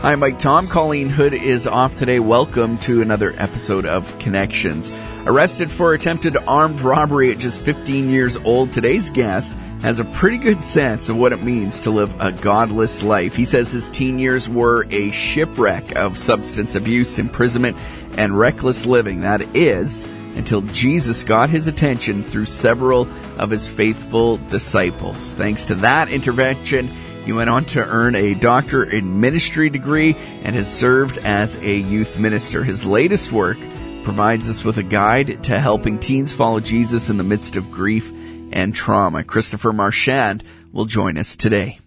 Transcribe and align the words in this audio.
Hi, 0.00 0.14
Mike 0.14 0.38
Tom. 0.38 0.68
Colleen 0.68 1.08
Hood 1.08 1.34
is 1.34 1.66
off 1.66 1.96
today. 1.96 2.20
Welcome 2.20 2.78
to 2.78 3.02
another 3.02 3.34
episode 3.36 3.84
of 3.84 4.16
Connections. 4.20 4.92
Arrested 5.26 5.72
for 5.72 5.92
attempted 5.92 6.36
armed 6.46 6.80
robbery 6.82 7.32
at 7.32 7.38
just 7.38 7.62
15 7.62 8.08
years 8.08 8.36
old, 8.36 8.72
today's 8.72 9.10
guest 9.10 9.54
has 9.82 9.98
a 9.98 10.04
pretty 10.04 10.38
good 10.38 10.62
sense 10.62 11.08
of 11.08 11.16
what 11.16 11.32
it 11.32 11.42
means 11.42 11.80
to 11.80 11.90
live 11.90 12.14
a 12.20 12.30
godless 12.30 13.02
life. 13.02 13.34
He 13.34 13.44
says 13.44 13.72
his 13.72 13.90
teen 13.90 14.20
years 14.20 14.48
were 14.48 14.86
a 14.90 15.10
shipwreck 15.10 15.96
of 15.96 16.16
substance 16.16 16.76
abuse, 16.76 17.18
imprisonment, 17.18 17.76
and 18.16 18.38
reckless 18.38 18.86
living. 18.86 19.22
That 19.22 19.42
is, 19.56 20.04
until 20.36 20.62
Jesus 20.62 21.24
got 21.24 21.50
his 21.50 21.66
attention 21.66 22.22
through 22.22 22.44
several 22.44 23.08
of 23.36 23.50
his 23.50 23.68
faithful 23.68 24.36
disciples. 24.48 25.32
Thanks 25.32 25.66
to 25.66 25.74
that 25.74 26.08
intervention, 26.08 26.88
he 27.28 27.32
went 27.34 27.50
on 27.50 27.66
to 27.66 27.86
earn 27.86 28.14
a 28.14 28.32
doctor 28.32 28.82
in 28.82 29.20
ministry 29.20 29.68
degree 29.68 30.14
and 30.44 30.56
has 30.56 30.66
served 30.66 31.18
as 31.18 31.56
a 31.56 31.76
youth 31.76 32.18
minister. 32.18 32.64
His 32.64 32.86
latest 32.86 33.30
work 33.32 33.58
provides 34.02 34.48
us 34.48 34.64
with 34.64 34.78
a 34.78 34.82
guide 34.82 35.44
to 35.44 35.60
helping 35.60 35.98
teens 35.98 36.32
follow 36.32 36.58
Jesus 36.58 37.10
in 37.10 37.18
the 37.18 37.24
midst 37.24 37.56
of 37.56 37.70
grief 37.70 38.10
and 38.50 38.74
trauma. 38.74 39.24
Christopher 39.24 39.74
Marchand 39.74 40.42
will 40.72 40.86
join 40.86 41.18
us 41.18 41.36
today. 41.36 41.78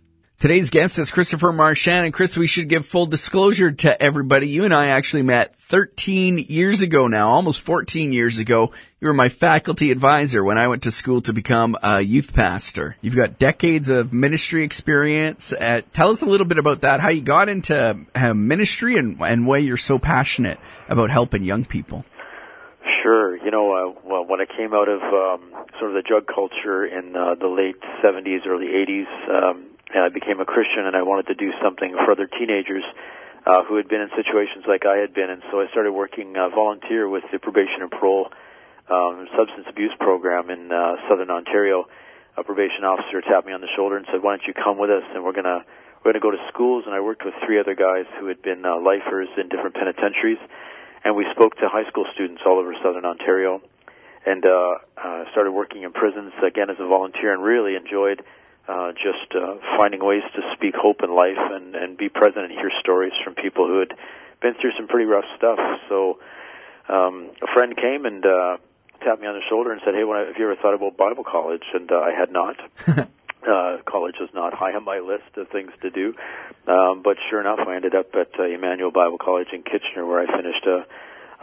Today's 0.41 0.71
guest 0.71 0.97
is 0.97 1.11
Christopher 1.11 1.53
Marchand. 1.53 2.05
And 2.05 2.11
Chris, 2.11 2.35
we 2.35 2.47
should 2.47 2.67
give 2.67 2.83
full 2.83 3.05
disclosure 3.05 3.71
to 3.71 4.01
everybody. 4.01 4.47
You 4.47 4.65
and 4.65 4.73
I 4.73 4.87
actually 4.87 5.21
met 5.21 5.55
13 5.55 6.39
years 6.49 6.81
ago 6.81 7.05
now, 7.05 7.29
almost 7.29 7.61
14 7.61 8.11
years 8.11 8.39
ago. 8.39 8.71
You 8.99 9.09
were 9.09 9.13
my 9.13 9.29
faculty 9.29 9.91
advisor 9.91 10.43
when 10.43 10.57
I 10.57 10.67
went 10.67 10.81
to 10.81 10.91
school 10.91 11.21
to 11.21 11.31
become 11.31 11.77
a 11.83 12.01
youth 12.01 12.33
pastor. 12.33 12.97
You've 13.01 13.15
got 13.15 13.37
decades 13.37 13.89
of 13.89 14.13
ministry 14.13 14.63
experience. 14.63 15.53
Uh, 15.53 15.81
tell 15.93 16.09
us 16.09 16.23
a 16.23 16.25
little 16.25 16.47
bit 16.47 16.57
about 16.57 16.81
that, 16.81 17.01
how 17.01 17.09
you 17.09 17.21
got 17.21 17.47
into 17.47 17.99
uh, 18.15 18.33
ministry 18.33 18.97
and, 18.97 19.21
and 19.21 19.45
why 19.45 19.57
you're 19.57 19.77
so 19.77 19.99
passionate 19.99 20.59
about 20.89 21.11
helping 21.11 21.43
young 21.43 21.65
people. 21.65 22.03
Sure. 23.03 23.37
You 23.37 23.51
know, 23.51 23.73
uh, 23.73 23.99
well, 24.09 24.25
when 24.25 24.41
I 24.41 24.45
came 24.45 24.73
out 24.73 24.89
of 24.89 25.01
um, 25.01 25.51
sort 25.77 25.91
of 25.91 26.03
the 26.03 26.03
drug 26.07 26.25
culture 26.25 26.83
in 26.83 27.15
uh, 27.15 27.35
the 27.35 27.47
late 27.47 27.79
70s, 28.03 28.47
early 28.47 28.65
80s, 28.65 29.29
um, 29.29 29.67
I 29.99 30.09
became 30.09 30.39
a 30.39 30.45
Christian 30.45 30.85
and 30.85 30.95
I 30.95 31.03
wanted 31.03 31.27
to 31.27 31.35
do 31.35 31.51
something 31.61 31.91
for 31.91 32.11
other 32.11 32.27
teenagers 32.27 32.83
uh, 33.45 33.63
who 33.63 33.75
had 33.75 33.87
been 33.87 34.01
in 34.01 34.09
situations 34.15 34.65
like 34.67 34.85
I 34.85 34.97
had 34.97 35.13
been. 35.13 35.29
And 35.29 35.41
so 35.51 35.59
I 35.59 35.67
started 35.71 35.91
working 35.91 36.37
uh, 36.37 36.49
volunteer 36.49 37.09
with 37.09 37.23
the 37.31 37.39
probation 37.39 37.81
and 37.81 37.91
parole 37.91 38.31
um, 38.89 39.27
substance 39.37 39.65
abuse 39.69 39.93
program 39.99 40.49
in 40.49 40.71
uh, 40.71 40.95
southern 41.09 41.31
Ontario. 41.31 41.87
A 42.37 42.43
probation 42.43 42.83
officer 42.83 43.21
tapped 43.21 43.47
me 43.47 43.53
on 43.53 43.61
the 43.61 43.71
shoulder 43.75 43.97
and 43.97 44.05
said, 44.11 44.23
"Why 44.23 44.37
don't 44.37 44.47
you 44.47 44.53
come 44.53 44.77
with 44.77 44.89
us? 44.89 45.03
And 45.13 45.23
we're 45.23 45.33
gonna 45.33 45.65
we're 45.99 46.13
gonna 46.13 46.23
go 46.23 46.31
to 46.31 46.39
schools." 46.47 46.83
And 46.85 46.95
I 46.95 47.01
worked 47.01 47.25
with 47.25 47.33
three 47.45 47.59
other 47.59 47.75
guys 47.75 48.05
who 48.19 48.27
had 48.27 48.41
been 48.41 48.63
uh, 48.65 48.79
lifers 48.79 49.27
in 49.35 49.49
different 49.49 49.75
penitentiaries, 49.75 50.39
and 51.03 51.15
we 51.15 51.25
spoke 51.31 51.57
to 51.57 51.67
high 51.67 51.87
school 51.89 52.05
students 52.13 52.41
all 52.45 52.57
over 52.57 52.73
southern 52.81 53.03
Ontario, 53.03 53.61
and 54.25 54.45
uh, 54.45 54.75
uh, 54.95 55.23
started 55.31 55.51
working 55.51 55.83
in 55.83 55.91
prisons 55.91 56.31
again 56.39 56.69
as 56.69 56.77
a 56.79 56.87
volunteer, 56.87 57.33
and 57.33 57.43
really 57.43 57.75
enjoyed 57.75 58.23
uh, 58.71 58.91
just 58.93 59.35
uh, 59.35 59.55
finding 59.77 60.03
ways 60.03 60.23
to 60.33 60.41
speak 60.55 60.75
hope 60.75 61.03
in 61.03 61.13
life 61.13 61.37
and, 61.37 61.75
and 61.75 61.97
be 61.97 62.07
present 62.07 62.45
and 62.45 62.51
hear 62.51 62.71
stories 62.79 63.11
from 63.23 63.35
people 63.35 63.67
who 63.67 63.79
had 63.79 63.91
been 64.41 64.53
through 64.61 64.71
some 64.77 64.87
pretty 64.87 65.05
rough 65.05 65.25
stuff. 65.37 65.59
So 65.89 66.19
um, 66.87 67.31
a 67.41 67.51
friend 67.53 67.75
came 67.75 68.05
and 68.05 68.25
uh, 68.25 68.57
tapped 69.03 69.21
me 69.21 69.27
on 69.27 69.35
the 69.35 69.43
shoulder 69.49 69.71
and 69.71 69.81
said, 69.83 69.93
"Hey, 69.93 70.03
when 70.03 70.17
I, 70.17 70.25
have 70.27 70.37
you 70.37 70.45
ever 70.45 70.55
thought 70.55 70.73
about 70.73 70.95
Bible 70.95 71.23
college?" 71.23 71.63
And 71.73 71.91
uh, 71.91 71.99
I 71.99 72.11
had 72.17 72.31
not. 72.31 72.55
uh, 72.87 73.77
college 73.85 74.15
was 74.19 74.29
not 74.33 74.53
high 74.53 74.73
on 74.73 74.85
my 74.85 74.99
list 74.99 75.35
of 75.35 75.49
things 75.49 75.71
to 75.81 75.89
do, 75.89 76.13
um, 76.67 77.01
but 77.03 77.17
sure 77.29 77.41
enough, 77.41 77.59
I 77.67 77.75
ended 77.75 77.95
up 77.95 78.15
at 78.15 78.39
uh, 78.39 78.43
Emmanuel 78.43 78.91
Bible 78.91 79.17
College 79.17 79.47
in 79.51 79.63
Kitchener, 79.63 80.05
where 80.05 80.21
I 80.21 80.27
finished 80.27 80.65
a, 80.65 80.85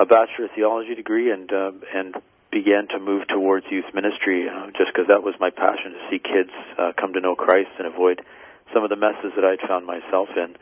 a 0.01 0.07
bachelor 0.07 0.47
of 0.47 0.53
theology 0.55 0.95
degree 0.95 1.31
and 1.31 1.53
uh, 1.53 1.73
and 1.93 2.15
began 2.51 2.89
to 2.89 2.99
move 2.99 3.27
towards 3.29 3.67
youth 3.71 3.93
ministry 3.95 4.49
uh, 4.49 4.67
just 4.77 4.91
because 4.93 5.09
that 5.09 5.23
was 5.23 5.35
my 5.39 5.51
passion 5.51 5.93
to 5.93 6.01
see 6.11 6.19
kids 6.19 6.51
uh, 6.79 6.93
come 6.99 7.13
to 7.13 7.21
know 7.21 7.35
Christ 7.35 7.71
and 7.79 7.87
avoid 7.87 8.23
some 8.73 8.85
of 8.85 8.91
the 8.91 8.97
messes 8.97 9.33
that 9.37 9.45
I'd 9.45 9.61
found 9.67 9.87
myself 9.87 10.29
in. 10.37 10.57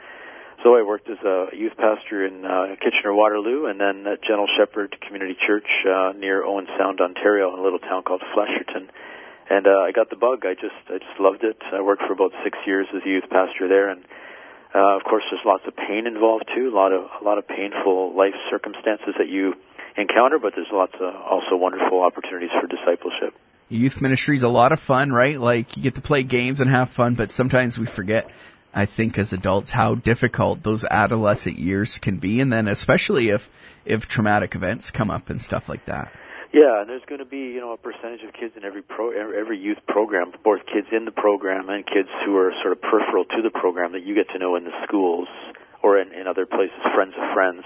So 0.63 0.75
I 0.75 0.83
worked 0.83 1.09
as 1.09 1.19
a 1.23 1.55
youth 1.55 1.77
pastor 1.77 2.27
in 2.27 2.45
uh, 2.45 2.75
Kitchener 2.83 3.15
Waterloo 3.15 3.67
and 3.67 3.79
then 3.79 4.07
at 4.07 4.23
Gentle 4.23 4.49
Shepherd 4.59 4.97
Community 5.01 5.37
Church 5.47 5.69
uh, 5.87 6.13
near 6.17 6.43
Owen 6.43 6.67
Sound, 6.79 7.01
Ontario, 7.01 7.53
in 7.53 7.61
a 7.61 7.63
little 7.63 7.79
town 7.79 8.03
called 8.03 8.23
Flesherton. 8.35 8.89
And 9.49 9.67
uh, 9.67 9.87
I 9.87 9.93
got 9.93 10.11
the 10.11 10.17
bug. 10.17 10.45
I 10.45 10.55
just 10.55 10.75
I 10.89 10.99
just 10.99 11.21
loved 11.21 11.45
it. 11.45 11.61
I 11.73 11.81
worked 11.83 12.03
for 12.03 12.13
about 12.13 12.33
six 12.43 12.59
years 12.67 12.89
as 12.91 13.03
a 13.07 13.09
youth 13.09 13.31
pastor 13.31 13.69
there, 13.69 13.91
and 13.91 14.03
uh, 14.75 14.97
of 14.97 15.05
course, 15.05 15.23
there's 15.31 15.45
lots 15.47 15.63
of 15.69 15.77
pain 15.77 16.09
involved 16.09 16.51
too. 16.53 16.69
A 16.69 16.75
lot 16.75 16.91
of 16.91 17.07
a 17.21 17.25
lot 17.25 17.39
of 17.39 17.47
painful 17.47 18.17
life 18.17 18.35
circumstances 18.51 19.15
that 19.19 19.29
you 19.29 19.55
encounter, 19.97 20.39
but 20.39 20.55
there's 20.55 20.69
lots 20.73 20.95
of 21.01 21.15
also 21.15 21.57
wonderful 21.57 22.03
opportunities 22.03 22.51
for 22.61 22.67
discipleship. 22.67 23.35
Youth 23.69 24.01
ministry 24.01 24.37
is 24.37 24.43
a 24.43 24.49
lot 24.49 24.73
of 24.73 24.81
fun, 24.81 25.13
right? 25.13 25.41
Like 25.41 25.77
you 25.77 25.83
get 25.83 25.97
to 25.97 26.01
play 26.01 26.23
games 26.23 26.61
and 26.61 26.71
have 26.71 26.91
fun, 26.91 27.15
but 27.15 27.31
sometimes 27.31 27.79
we 27.79 27.87
forget, 27.87 28.31
I 28.73 28.87
think 28.87 29.19
as 29.19 29.33
adults, 29.33 29.73
how 29.73 29.97
difficult 29.97 30.63
those 30.63 30.85
adolescent 30.85 31.59
years 31.59 31.99
can 31.99 32.19
be. 32.19 32.41
And 32.41 32.53
then 32.53 32.69
especially 32.69 33.31
if, 33.31 33.51
if 33.85 34.07
traumatic 34.07 34.55
events 34.55 34.91
come 34.91 35.11
up 35.11 35.31
and 35.31 35.41
stuff 35.41 35.69
like 35.69 35.85
that. 35.87 36.13
Yeah, 36.53 36.81
and 36.81 36.89
there's 36.89 37.05
going 37.07 37.19
to 37.19 37.27
be 37.27 37.53
you 37.53 37.61
know 37.61 37.73
a 37.73 37.77
percentage 37.77 38.23
of 38.23 38.33
kids 38.33 38.55
in 38.57 38.65
every 38.65 38.81
pro 38.81 39.11
every 39.11 39.59
youth 39.59 39.79
program, 39.89 40.33
both 40.43 40.61
kids 40.65 40.87
in 40.91 41.05
the 41.05 41.11
program 41.11 41.69
and 41.69 41.85
kids 41.85 42.09
who 42.25 42.37
are 42.39 42.53
sort 42.63 42.73
of 42.73 42.81
peripheral 42.81 43.25
to 43.25 43.43
the 43.43 43.51
program 43.51 43.93
that 43.93 44.07
you 44.07 44.15
get 44.15 44.31
to 44.31 44.39
know 44.39 44.57
in 44.57 44.65
the 44.65 44.73
schools 44.87 45.29
or 45.83 46.01
in, 46.01 46.13
in 46.13 46.27
other 46.27 46.47
places, 46.47 46.79
friends 46.95 47.13
of 47.19 47.35
friends 47.35 47.65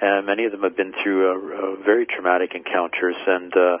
and 0.00 0.26
many 0.26 0.44
of 0.44 0.52
them 0.52 0.62
have 0.62 0.76
been 0.76 0.92
through 1.02 1.82
very 1.84 2.06
traumatic 2.06 2.54
encounters, 2.54 3.16
and 3.26 3.52
uh, 3.54 3.78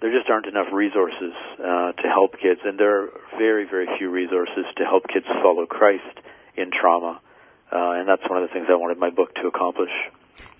there 0.00 0.12
just 0.16 0.28
aren't 0.30 0.46
enough 0.46 0.68
resources 0.72 1.32
uh, 1.58 1.92
to 1.92 2.08
help 2.08 2.32
kids, 2.40 2.60
and 2.64 2.78
there 2.78 3.04
are 3.04 3.08
very, 3.36 3.64
very 3.64 3.86
few 3.98 4.10
resources 4.10 4.64
to 4.76 4.84
help 4.84 5.04
kids 5.08 5.26
follow 5.42 5.66
Christ 5.66 6.04
in 6.56 6.70
trauma, 6.70 7.20
uh, 7.72 7.92
and 7.92 8.08
that's 8.08 8.22
one 8.28 8.42
of 8.42 8.48
the 8.48 8.52
things 8.52 8.66
I 8.70 8.74
wanted 8.74 8.98
my 8.98 9.10
book 9.10 9.34
to 9.36 9.48
accomplish. 9.48 9.90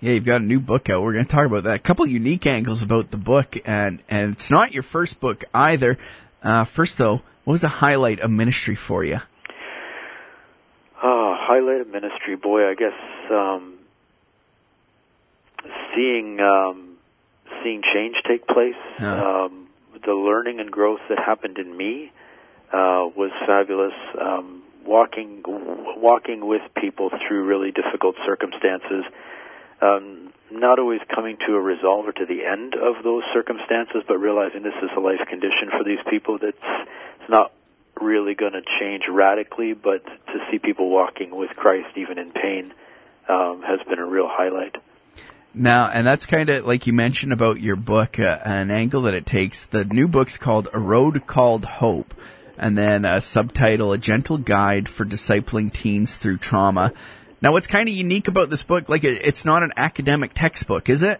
Yeah, 0.01 0.13
you've 0.13 0.25
got 0.25 0.41
a 0.41 0.45
new 0.45 0.59
book 0.59 0.89
out. 0.89 1.03
We're 1.03 1.13
going 1.13 1.25
to 1.25 1.31
talk 1.31 1.45
about 1.45 1.63
that. 1.63 1.75
A 1.75 1.79
couple 1.79 2.05
unique 2.05 2.45
angles 2.45 2.81
about 2.81 3.11
the 3.11 3.17
book, 3.17 3.57
and 3.65 4.03
and 4.09 4.33
it's 4.33 4.51
not 4.51 4.73
your 4.73 4.83
first 4.83 5.19
book 5.19 5.45
either. 5.53 5.97
Uh, 6.43 6.63
first, 6.63 6.97
though, 6.97 7.21
what 7.43 7.53
was 7.53 7.63
a 7.63 7.69
highlight 7.69 8.19
of 8.19 8.31
ministry 8.31 8.75
for 8.75 9.03
you? 9.03 9.19
Oh, 11.01 11.35
highlight 11.37 11.81
of 11.81 11.87
ministry, 11.87 12.35
boy, 12.35 12.69
I 12.69 12.75
guess 12.75 12.93
um, 13.31 13.78
seeing 15.95 16.39
um, 16.39 16.97
seeing 17.63 17.81
change 17.81 18.15
take 18.27 18.47
place, 18.47 18.75
yeah. 18.99 19.45
um, 19.45 19.67
the 20.05 20.13
learning 20.13 20.59
and 20.59 20.71
growth 20.71 21.01
that 21.09 21.19
happened 21.19 21.57
in 21.57 21.75
me 21.75 22.11
uh, 22.71 23.09
was 23.15 23.31
fabulous. 23.45 23.93
Um, 24.19 24.63
walking 24.85 25.43
walking 25.45 26.47
with 26.47 26.61
people 26.75 27.09
through 27.09 27.45
really 27.45 27.71
difficult 27.71 28.15
circumstances, 28.25 29.03
um, 29.81 30.33
not 30.51 30.79
always 30.79 31.01
coming 31.13 31.37
to 31.45 31.55
a 31.55 31.61
resolve 31.61 32.07
or 32.07 32.11
to 32.11 32.25
the 32.25 32.45
end 32.45 32.73
of 32.73 33.03
those 33.03 33.23
circumstances, 33.33 34.01
but 34.07 34.17
realizing 34.17 34.63
this 34.63 34.73
is 34.81 34.89
a 34.95 34.99
life 34.99 35.21
condition 35.27 35.69
for 35.71 35.83
these 35.83 35.99
people 36.09 36.39
that's 36.39 36.87
it's 37.21 37.29
not 37.29 37.51
really 38.01 38.33
going 38.33 38.53
to 38.53 38.61
change 38.79 39.03
radically, 39.09 39.73
but 39.73 40.03
to 40.05 40.39
see 40.49 40.59
people 40.59 40.89
walking 40.89 41.35
with 41.35 41.49
Christ 41.51 41.95
even 41.95 42.17
in 42.17 42.31
pain 42.31 42.73
um, 43.27 43.61
has 43.61 43.79
been 43.87 43.99
a 43.99 44.05
real 44.05 44.27
highlight. 44.27 44.75
Now, 45.53 45.89
and 45.89 46.05
that's 46.05 46.27
kind 46.27 46.49
of 46.49 46.65
like 46.67 46.85
you 46.85 46.93
mentioned 46.93 47.33
about 47.33 47.59
your 47.59 47.75
book, 47.75 48.19
uh, 48.19 48.39
an 48.45 48.69
angle 48.69 49.03
that 49.03 49.15
it 49.15 49.25
takes. 49.25 49.65
The 49.65 49.83
new 49.83 50.07
book's 50.07 50.37
called 50.37 50.67
A 50.73 50.79
Road 50.79 51.25
Called 51.25 51.65
Hope, 51.65 52.13
and 52.57 52.77
then 52.77 53.03
a 53.03 53.19
subtitle, 53.19 53.91
A 53.91 53.97
Gentle 53.97 54.37
Guide 54.37 54.87
for 54.87 55.05
Discipling 55.05 55.73
Teens 55.73 56.17
Through 56.17 56.37
Trauma. 56.37 56.93
Now, 57.41 57.51
what's 57.51 57.67
kind 57.67 57.89
of 57.89 57.95
unique 57.95 58.27
about 58.27 58.51
this 58.51 58.61
book, 58.61 58.89
like 58.89 59.03
it's 59.03 59.43
not 59.43 59.63
an 59.63 59.71
academic 59.75 60.33
textbook, 60.35 60.87
is 60.87 61.01
it? 61.01 61.19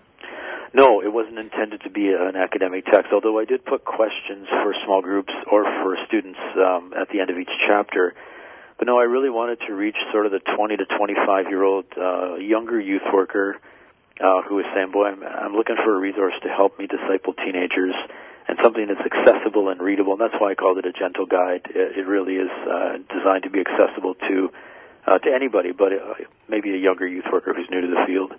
No, 0.76 1.02
it 1.02 1.12
wasn't 1.12 1.40
intended 1.40 1.82
to 1.82 1.90
be 1.90 2.10
an 2.10 2.36
academic 2.36 2.86
text, 2.86 3.12
although 3.12 3.40
I 3.40 3.46
did 3.46 3.66
put 3.66 3.84
questions 3.84 4.48
for 4.48 4.76
small 4.86 5.02
groups 5.02 5.34
or 5.52 5.64
for 5.64 5.98
students 6.08 6.40
um, 6.56 6.94
at 6.94 7.10
the 7.10 7.20
end 7.20 7.32
of 7.32 7.40
each 7.40 7.50
chapter. 7.68 8.14
But 8.78 8.86
no, 8.86 9.00
I 9.00 9.04
really 9.04 9.32
wanted 9.32 9.60
to 9.68 9.74
reach 9.74 9.98
sort 10.12 10.28
of 10.28 10.32
the 10.32 10.40
20 10.40 10.78
to 10.78 10.86
25 10.86 11.46
year 11.48 11.64
old 11.64 11.86
uh, 11.98 12.36
younger 12.36 12.80
youth 12.80 13.02
worker 13.12 13.58
uh, 14.20 14.42
who 14.48 14.56
was 14.56 14.66
saying, 14.74 14.92
"Boy, 14.92 15.08
I'm, 15.08 15.24
I'm 15.24 15.54
looking 15.56 15.76
for 15.84 15.96
a 15.96 16.00
resource 16.00 16.34
to 16.44 16.50
help 16.50 16.78
me 16.80 16.88
disciple 16.88 17.34
teenagers." 17.34 17.96
And 18.48 18.58
something 18.64 18.88
that's 18.88 19.06
accessible 19.06 19.70
and 19.70 19.80
readable, 19.80 20.14
and 20.14 20.22
that's 20.22 20.34
why 20.40 20.52
I 20.52 20.56
called 20.56 20.80
it 20.80 20.86
a 20.88 20.92
gentle 20.92 21.28
guide. 21.28 21.68
It, 21.70 22.00
it 22.00 22.08
really 22.08 22.34
is 22.34 22.50
uh, 22.50 22.98
designed 23.14 23.44
to 23.44 23.52
be 23.52 23.60
accessible 23.60 24.16
to 24.16 24.50
uh, 25.06 25.18
to 25.20 25.34
anybody, 25.34 25.72
but 25.72 25.94
uh, 25.94 26.14
maybe 26.48 26.74
a 26.74 26.78
younger 26.78 27.08
youth 27.08 27.26
worker 27.32 27.54
who's 27.54 27.70
new 27.70 27.82
to 27.82 27.88
the 27.88 28.06
field. 28.08 28.34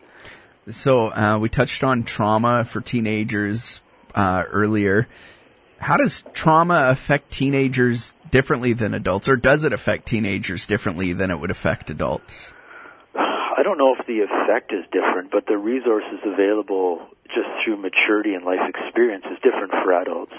So 0.69 1.13
uh, 1.13 1.39
we 1.39 1.49
touched 1.49 1.85
on 1.85 2.03
trauma 2.03 2.65
for 2.65 2.81
teenagers 2.81 3.83
uh, 4.15 4.45
earlier. 4.51 5.09
How 5.79 5.97
does 5.97 6.25
trauma 6.33 6.89
affect 6.91 7.31
teenagers 7.33 8.15
differently 8.31 8.73
than 8.73 8.95
adults, 8.95 9.29
or 9.29 9.37
does 9.37 9.65
it 9.65 9.73
affect 9.73 10.07
teenagers 10.07 10.67
differently 10.67 11.13
than 11.13 11.31
it 11.31 11.41
would 11.41 11.51
affect 11.51 11.91
adults? 11.91 12.53
I 13.61 13.63
don't 13.63 13.77
know 13.77 13.95
if 13.95 14.07
the 14.07 14.21
effect 14.25 14.73
is 14.73 14.87
different, 14.91 15.31
but 15.31 15.45
the 15.45 15.59
resources 15.59 16.19
available 16.25 17.07
just 17.27 17.47
through 17.63 17.77
maturity 17.77 18.33
and 18.33 18.43
life 18.43 18.65
experience 18.67 19.27
is 19.31 19.37
different 19.43 19.73
for 19.85 19.93
adults. 19.93 20.33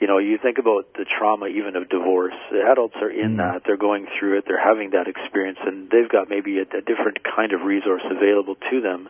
You 0.00 0.08
know, 0.08 0.18
you 0.18 0.38
think 0.42 0.58
about 0.58 0.92
the 0.94 1.04
trauma 1.06 1.46
even 1.46 1.76
of 1.76 1.88
divorce. 1.88 2.34
The 2.50 2.66
adults 2.68 2.96
are 3.00 3.10
in 3.10 3.34
mm. 3.34 3.36
that. 3.36 3.62
They're 3.64 3.76
going 3.76 4.08
through 4.18 4.38
it. 4.38 4.44
They're 4.48 4.58
having 4.58 4.90
that 4.90 5.06
experience, 5.06 5.58
and 5.64 5.88
they've 5.88 6.08
got 6.08 6.28
maybe 6.28 6.58
a, 6.58 6.62
a 6.62 6.82
different 6.82 7.22
kind 7.22 7.52
of 7.52 7.62
resource 7.62 8.02
available 8.10 8.56
to 8.72 8.80
them 8.80 9.08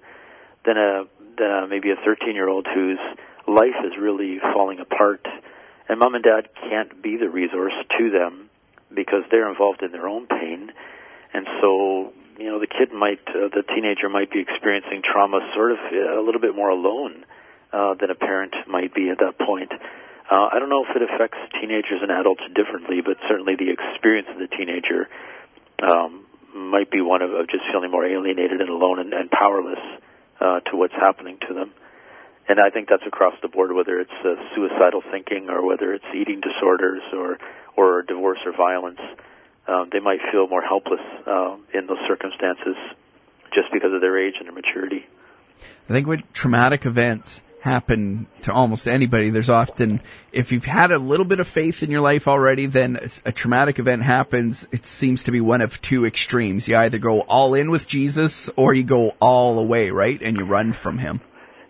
than 0.67 0.76
a, 0.76 1.05
than 1.38 1.50
a 1.50 1.67
maybe 1.67 1.90
a 1.90 1.96
13 2.05 2.34
year 2.34 2.50
old 2.50 2.67
whose 2.67 3.00
life 3.49 3.81
is 3.82 3.93
really 3.99 4.40
falling 4.52 4.79
apart, 4.79 5.26
and 5.88 5.99
mom 5.99 6.14
and 6.14 6.23
dad 6.23 6.50
can't 6.69 7.02
be 7.02 7.17
the 7.17 7.31
resource 7.31 7.73
to 7.96 8.11
them 8.11 8.50
because 8.94 9.25
they're 9.31 9.49
involved 9.49 9.81
in 9.82 9.90
their 9.90 10.06
own 10.06 10.26
pain, 10.26 10.70
and 11.32 11.46
so 11.62 12.12
you 12.38 12.46
know 12.46 12.61
the 12.61 12.67
kid 12.67 12.93
might, 12.93 13.20
uh, 13.29 13.49
the 13.49 13.62
teenager 13.75 14.08
might 14.08 14.31
be 14.31 14.40
experiencing 14.40 15.02
trauma 15.05 15.40
sort 15.55 15.73
of 15.73 15.79
uh, 15.79 16.20
a 16.20 16.23
little 16.23 16.40
bit 16.40 16.55
more 16.55 16.69
alone 16.69 17.25
uh, 17.73 17.94
than 17.94 18.11
a 18.11 18.14
parent 18.14 18.55
might 18.67 18.94
be 18.94 19.11
at 19.11 19.19
that 19.19 19.38
point. 19.38 19.73
Uh, 20.31 20.49
I 20.52 20.58
don't 20.58 20.69
know 20.69 20.84
if 20.88 20.96
it 20.96 21.02
affects 21.02 21.38
teenagers 21.61 22.00
and 22.00 22.11
adults 22.11 22.43
differently, 22.55 23.00
but 23.05 23.17
certainly 23.29 23.55
the 23.56 23.70
experience 23.70 24.29
of 24.31 24.38
the 24.38 24.49
teenager 24.49 25.08
um, 25.82 26.25
might 26.55 26.90
be 26.90 27.00
one 27.00 27.23
of, 27.23 27.32
of 27.32 27.49
just 27.49 27.64
feeling 27.73 27.90
more 27.90 28.06
alienated 28.06 28.61
and 28.61 28.70
alone 28.70 28.99
and, 29.00 29.12
and 29.12 29.31
powerless 29.31 29.81
uh, 30.40 30.61
to 30.70 30.76
what's 30.76 30.94
happening 30.94 31.38
to 31.49 31.55
them. 31.55 31.73
And 32.49 32.61
I 32.61 32.70
think 32.70 32.88
that's 32.88 33.06
across 33.06 33.34
the 33.43 33.49
board, 33.49 33.73
whether 33.73 34.00
it's 34.00 34.11
uh, 34.25 34.34
suicidal 34.55 35.02
thinking 35.11 35.49
or 35.49 35.64
whether 35.67 35.94
it's 35.94 36.05
eating 36.14 36.40
disorders 36.40 37.02
or 37.12 37.38
or 37.76 38.02
divorce 38.02 38.40
or 38.44 38.52
violence. 38.56 39.00
Um, 39.66 39.88
they 39.92 40.00
might 40.00 40.20
feel 40.30 40.48
more 40.48 40.62
helpless 40.62 41.00
uh, 41.26 41.56
in 41.72 41.86
those 41.86 41.98
circumstances 42.08 42.76
just 43.54 43.72
because 43.72 43.92
of 43.92 44.00
their 44.00 44.18
age 44.18 44.34
and 44.38 44.46
their 44.46 44.54
maturity. 44.54 45.06
I 45.88 45.92
think 45.92 46.06
with 46.06 46.20
traumatic 46.32 46.86
events 46.86 47.42
happen 47.60 48.26
to 48.42 48.52
almost 48.52 48.88
anybody, 48.88 49.30
there's 49.30 49.48
often, 49.50 50.00
if 50.32 50.50
you've 50.50 50.64
had 50.64 50.90
a 50.90 50.98
little 50.98 51.24
bit 51.24 51.38
of 51.38 51.46
faith 51.46 51.82
in 51.84 51.90
your 51.90 52.00
life 52.00 52.26
already, 52.26 52.66
then 52.66 52.98
a 53.24 53.30
traumatic 53.30 53.78
event 53.78 54.02
happens. 54.02 54.66
It 54.72 54.84
seems 54.84 55.22
to 55.24 55.30
be 55.30 55.40
one 55.40 55.60
of 55.60 55.80
two 55.80 56.04
extremes. 56.04 56.66
You 56.66 56.76
either 56.76 56.98
go 56.98 57.20
all 57.20 57.54
in 57.54 57.70
with 57.70 57.86
Jesus 57.86 58.50
or 58.56 58.74
you 58.74 58.82
go 58.82 59.12
all 59.20 59.60
away, 59.60 59.90
right? 59.90 60.20
And 60.20 60.36
you 60.36 60.44
run 60.44 60.72
from 60.72 60.98
him. 60.98 61.20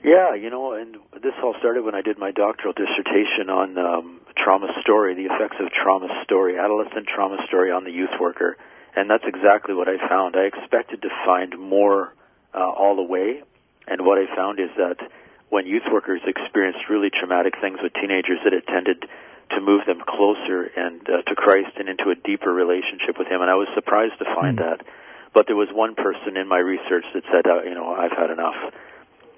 Yeah, 0.02 0.34
you 0.34 0.48
know, 0.48 0.72
and 0.72 0.96
this 1.22 1.34
all 1.42 1.54
started 1.58 1.84
when 1.84 1.94
I 1.94 2.00
did 2.00 2.18
my 2.18 2.32
doctoral 2.32 2.72
dissertation 2.72 3.50
on 3.50 3.76
um, 3.76 4.20
trauma 4.37 4.69
story, 4.82 5.14
the 5.14 5.32
effects 5.32 5.56
of 5.61 5.70
trauma 5.73 6.08
story, 6.25 6.58
adolescent 6.58 7.06
trauma 7.06 7.38
story 7.46 7.70
on 7.70 7.84
the 7.84 7.90
youth 7.90 8.14
worker. 8.20 8.56
And 8.94 9.08
that's 9.08 9.25
exactly 9.26 9.75
what 9.75 9.88
I 9.88 9.96
found. 10.08 10.37
I 10.37 10.44
expected 10.44 11.02
to 11.02 11.08
find 11.25 11.58
more 11.58 12.14
uh, 12.55 12.58
all 12.58 12.96
the 12.96 13.02
way, 13.02 13.43
and 13.87 14.05
what 14.05 14.19
I 14.19 14.34
found 14.37 14.61
is 14.61 14.69
that 14.76 14.99
when 15.49 15.67
youth 15.67 15.84
workers 15.90 16.20
experienced 16.26 16.88
really 16.88 17.11
traumatic 17.11 17.55
things 17.61 17.79
with 17.82 17.93
teenagers, 17.94 18.38
that 18.44 18.52
it 18.52 18.67
tended 18.67 19.05
to 19.50 19.61
move 19.61 19.84
them 19.87 20.00
closer 20.06 20.64
and 20.76 21.00
uh, 21.08 21.23
to 21.28 21.35
Christ 21.35 21.76
and 21.76 21.88
into 21.88 22.11
a 22.11 22.14
deeper 22.14 22.52
relationship 22.52 23.19
with 23.19 23.28
Him. 23.28 23.43
And 23.43 23.50
I 23.50 23.55
was 23.55 23.69
surprised 23.75 24.19
to 24.19 24.25
find 24.35 24.58
mm. 24.58 24.64
that. 24.64 24.87
But 25.35 25.46
there 25.46 25.56
was 25.56 25.69
one 25.73 25.94
person 25.94 26.37
in 26.37 26.49
my 26.49 26.58
research 26.58 27.05
that 27.14 27.25
said, 27.32 27.46
uh, 27.46 27.62
you 27.62 27.75
know, 27.75 27.88
I've 27.93 28.12
had 28.12 28.31
enough 28.31 28.56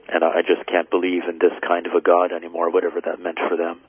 and 0.08 0.22
I 0.22 0.42
just 0.42 0.66
can't 0.66 0.90
believe 0.90 1.22
in 1.28 1.38
this 1.38 1.52
kind 1.66 1.86
of 1.86 1.94
a 1.94 2.00
God 2.00 2.32
anymore, 2.32 2.70
whatever 2.70 3.00
that 3.00 3.20
meant 3.20 3.38
for 3.48 3.56
them. 3.56 3.80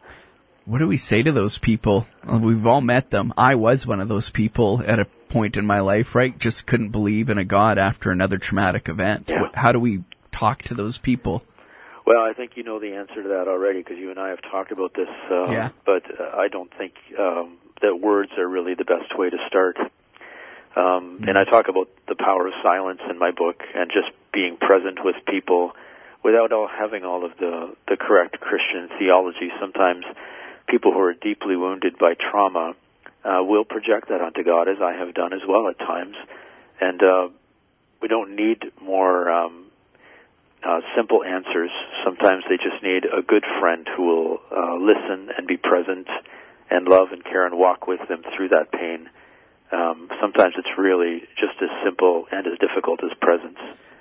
What 0.66 0.80
do 0.80 0.88
we 0.88 0.98
say 0.98 1.22
to 1.22 1.32
those 1.32 1.60
people? 1.60 2.08
We've 2.28 2.66
all 2.66 2.82
met 2.82 3.12
them. 3.12 3.34
I 3.38 3.54
was 3.56 3.86
one 3.86 4.00
of 4.00 4.08
those 4.08 4.32
people 4.32 4.82
at 4.86 5.00
a 5.00 5.06
point 5.30 5.58
in 5.58 5.66
my 5.66 5.80
life, 5.80 6.16
right? 6.16 6.38
Just 6.38 6.66
couldn't 6.66 6.90
believe 6.90 7.30
in 7.30 7.38
a 7.38 7.46
God 7.46 7.78
after 7.78 8.10
another 8.10 8.40
traumatic 8.40 8.90
event. 8.90 9.30
Yeah. 9.30 9.50
How 9.54 9.72
do 9.72 9.80
we 9.80 10.04
talk 10.32 10.64
to 10.64 10.74
those 10.74 10.98
people? 10.98 11.44
Well, 12.06 12.22
I 12.22 12.34
think 12.34 12.52
you 12.56 12.64
know 12.64 12.80
the 12.80 12.94
answer 12.94 13.22
to 13.22 13.30
that 13.30 13.48
already 13.48 13.80
because 13.80 13.98
you 13.98 14.10
and 14.10 14.20
I 14.20 14.30
have 14.30 14.42
talked 14.42 14.72
about 14.72 14.94
this. 14.94 15.10
Uh, 15.30 15.52
yeah. 15.52 15.70
But 15.86 16.04
uh, 16.20 16.36
I 16.36 16.48
don't 16.48 16.72
think 16.78 16.94
um, 17.20 17.58
that 17.82 18.00
words 18.00 18.32
are 18.38 18.48
really 18.48 18.74
the 18.76 18.86
best 18.86 19.18
way 19.18 19.30
to 19.30 19.38
start. 19.48 19.78
Um, 19.80 19.86
mm-hmm. 20.76 21.30
And 21.30 21.38
I 21.38 21.46
talk 21.46 21.68
about 21.68 21.90
the 22.08 22.16
power 22.16 22.48
of 22.48 22.54
silence 22.62 23.02
in 23.10 23.18
my 23.18 23.32
book 23.32 23.62
and 23.74 23.90
just 23.90 24.10
being 24.34 24.58
present 24.58 25.00
with 25.04 25.16
people 25.28 25.74
without 26.24 26.52
all 26.52 26.68
having 26.68 27.04
all 27.06 27.24
of 27.24 27.32
the 27.40 27.76
the 27.88 27.98
correct 27.98 28.40
Christian 28.40 28.90
theology. 29.00 29.50
Sometimes 29.60 30.06
people 30.68 30.92
who 30.92 31.00
are 31.00 31.14
deeply 31.14 31.56
wounded 31.56 31.98
by 31.98 32.14
trauma 32.14 32.74
uh, 33.24 33.44
will 33.44 33.66
project 33.66 34.10
that 34.10 34.22
onto 34.22 34.44
God, 34.44 34.68
as 34.68 34.78
I 34.82 34.94
have 34.94 35.14
done 35.14 35.34
as 35.34 35.42
well 35.48 35.68
at 35.68 35.80
times, 35.80 36.16
and 36.80 37.02
uh, 37.02 37.28
we 38.02 38.08
don't 38.08 38.36
need 38.36 38.64
more 38.82 39.30
um, 39.30 39.66
uh, 40.64 40.82
simple 40.96 41.24
answers. 41.24 41.72
Sometimes 42.04 42.44
they 42.50 42.58
just 42.58 42.84
need 42.84 43.06
a 43.06 43.22
good 43.22 43.44
friend 43.60 43.88
who 43.96 44.04
will 44.04 44.40
uh, 44.52 44.76
listen 44.76 45.30
and 45.38 45.48
be 45.48 45.58
present 45.58 46.08
and 46.70 46.88
love 46.88 47.10
and 47.12 47.24
care 47.24 47.46
and 47.46 47.58
walk 47.58 47.88
with 47.88 48.00
them 48.08 48.24
through 48.36 48.50
that 48.50 48.72
pain. 48.72 49.10
Um, 49.72 50.10
sometimes 50.22 50.54
it's 50.58 50.78
really 50.78 51.22
just 51.40 51.62
as 51.62 51.70
simple 51.84 52.26
and 52.32 52.46
as 52.48 52.58
difficult 52.60 53.04
as 53.04 53.12
presence 53.20 53.58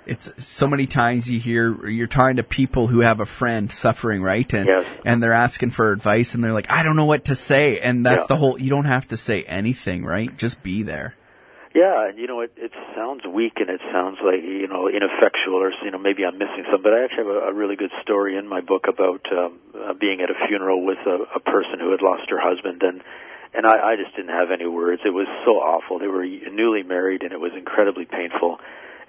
it's 0.07 0.43
so 0.43 0.67
many 0.67 0.87
times 0.87 1.29
you 1.29 1.39
hear 1.39 1.87
you're 1.87 2.07
talking 2.07 2.37
to 2.37 2.43
people 2.43 2.87
who 2.87 2.99
have 2.99 3.19
a 3.19 3.25
friend 3.25 3.71
suffering, 3.71 4.21
right? 4.21 4.51
And 4.53 4.67
yes. 4.67 4.85
and 5.03 5.21
they're 5.21 5.33
asking 5.33 5.71
for 5.71 5.91
advice 5.91 6.35
and 6.35 6.43
they're 6.43 6.53
like, 6.53 6.69
I 6.69 6.83
don't 6.83 6.95
know 6.95 7.05
what 7.05 7.25
to 7.25 7.35
say. 7.35 7.79
And 7.79 8.05
that's 8.05 8.23
yeah. 8.23 8.27
the 8.27 8.35
whole 8.37 8.59
you 8.59 8.69
don't 8.69 8.85
have 8.85 9.07
to 9.09 9.17
say 9.17 9.43
anything, 9.43 10.05
right? 10.05 10.35
Just 10.37 10.63
be 10.63 10.83
there. 10.83 11.15
Yeah, 11.73 12.07
and 12.07 12.17
you 12.17 12.25
know, 12.27 12.39
it 12.39 12.53
it 12.55 12.71
sounds 12.95 13.27
weak 13.27 13.53
and 13.57 13.69
it 13.69 13.81
sounds 13.91 14.17
like 14.23 14.41
you 14.41 14.67
know 14.67 14.87
ineffectual, 14.87 15.59
or 15.59 15.71
you 15.83 15.91
know 15.91 15.97
maybe 15.97 16.23
I'm 16.23 16.37
missing 16.37 16.63
some. 16.71 16.81
But 16.81 16.93
I 16.93 17.03
actually 17.03 17.27
have 17.27 17.35
a, 17.35 17.39
a 17.51 17.53
really 17.53 17.75
good 17.75 17.91
story 18.01 18.37
in 18.37 18.47
my 18.47 18.61
book 18.61 18.85
about 18.87 19.25
um, 19.31 19.59
uh, 19.75 19.93
being 19.93 20.21
at 20.21 20.29
a 20.29 20.47
funeral 20.47 20.85
with 20.85 20.99
a, 21.05 21.27
a 21.35 21.39
person 21.41 21.79
who 21.79 21.91
had 21.91 22.01
lost 22.01 22.29
her 22.29 22.39
husband, 22.39 22.81
and 22.81 23.03
and 23.53 23.67
I, 23.67 23.91
I 23.91 23.95
just 23.97 24.15
didn't 24.15 24.31
have 24.31 24.51
any 24.51 24.67
words. 24.67 25.01
It 25.03 25.11
was 25.11 25.27
so 25.43 25.59
awful. 25.59 25.99
They 25.99 26.07
were 26.07 26.23
newly 26.23 26.83
married, 26.83 27.23
and 27.23 27.33
it 27.33 27.39
was 27.39 27.51
incredibly 27.57 28.05
painful 28.05 28.59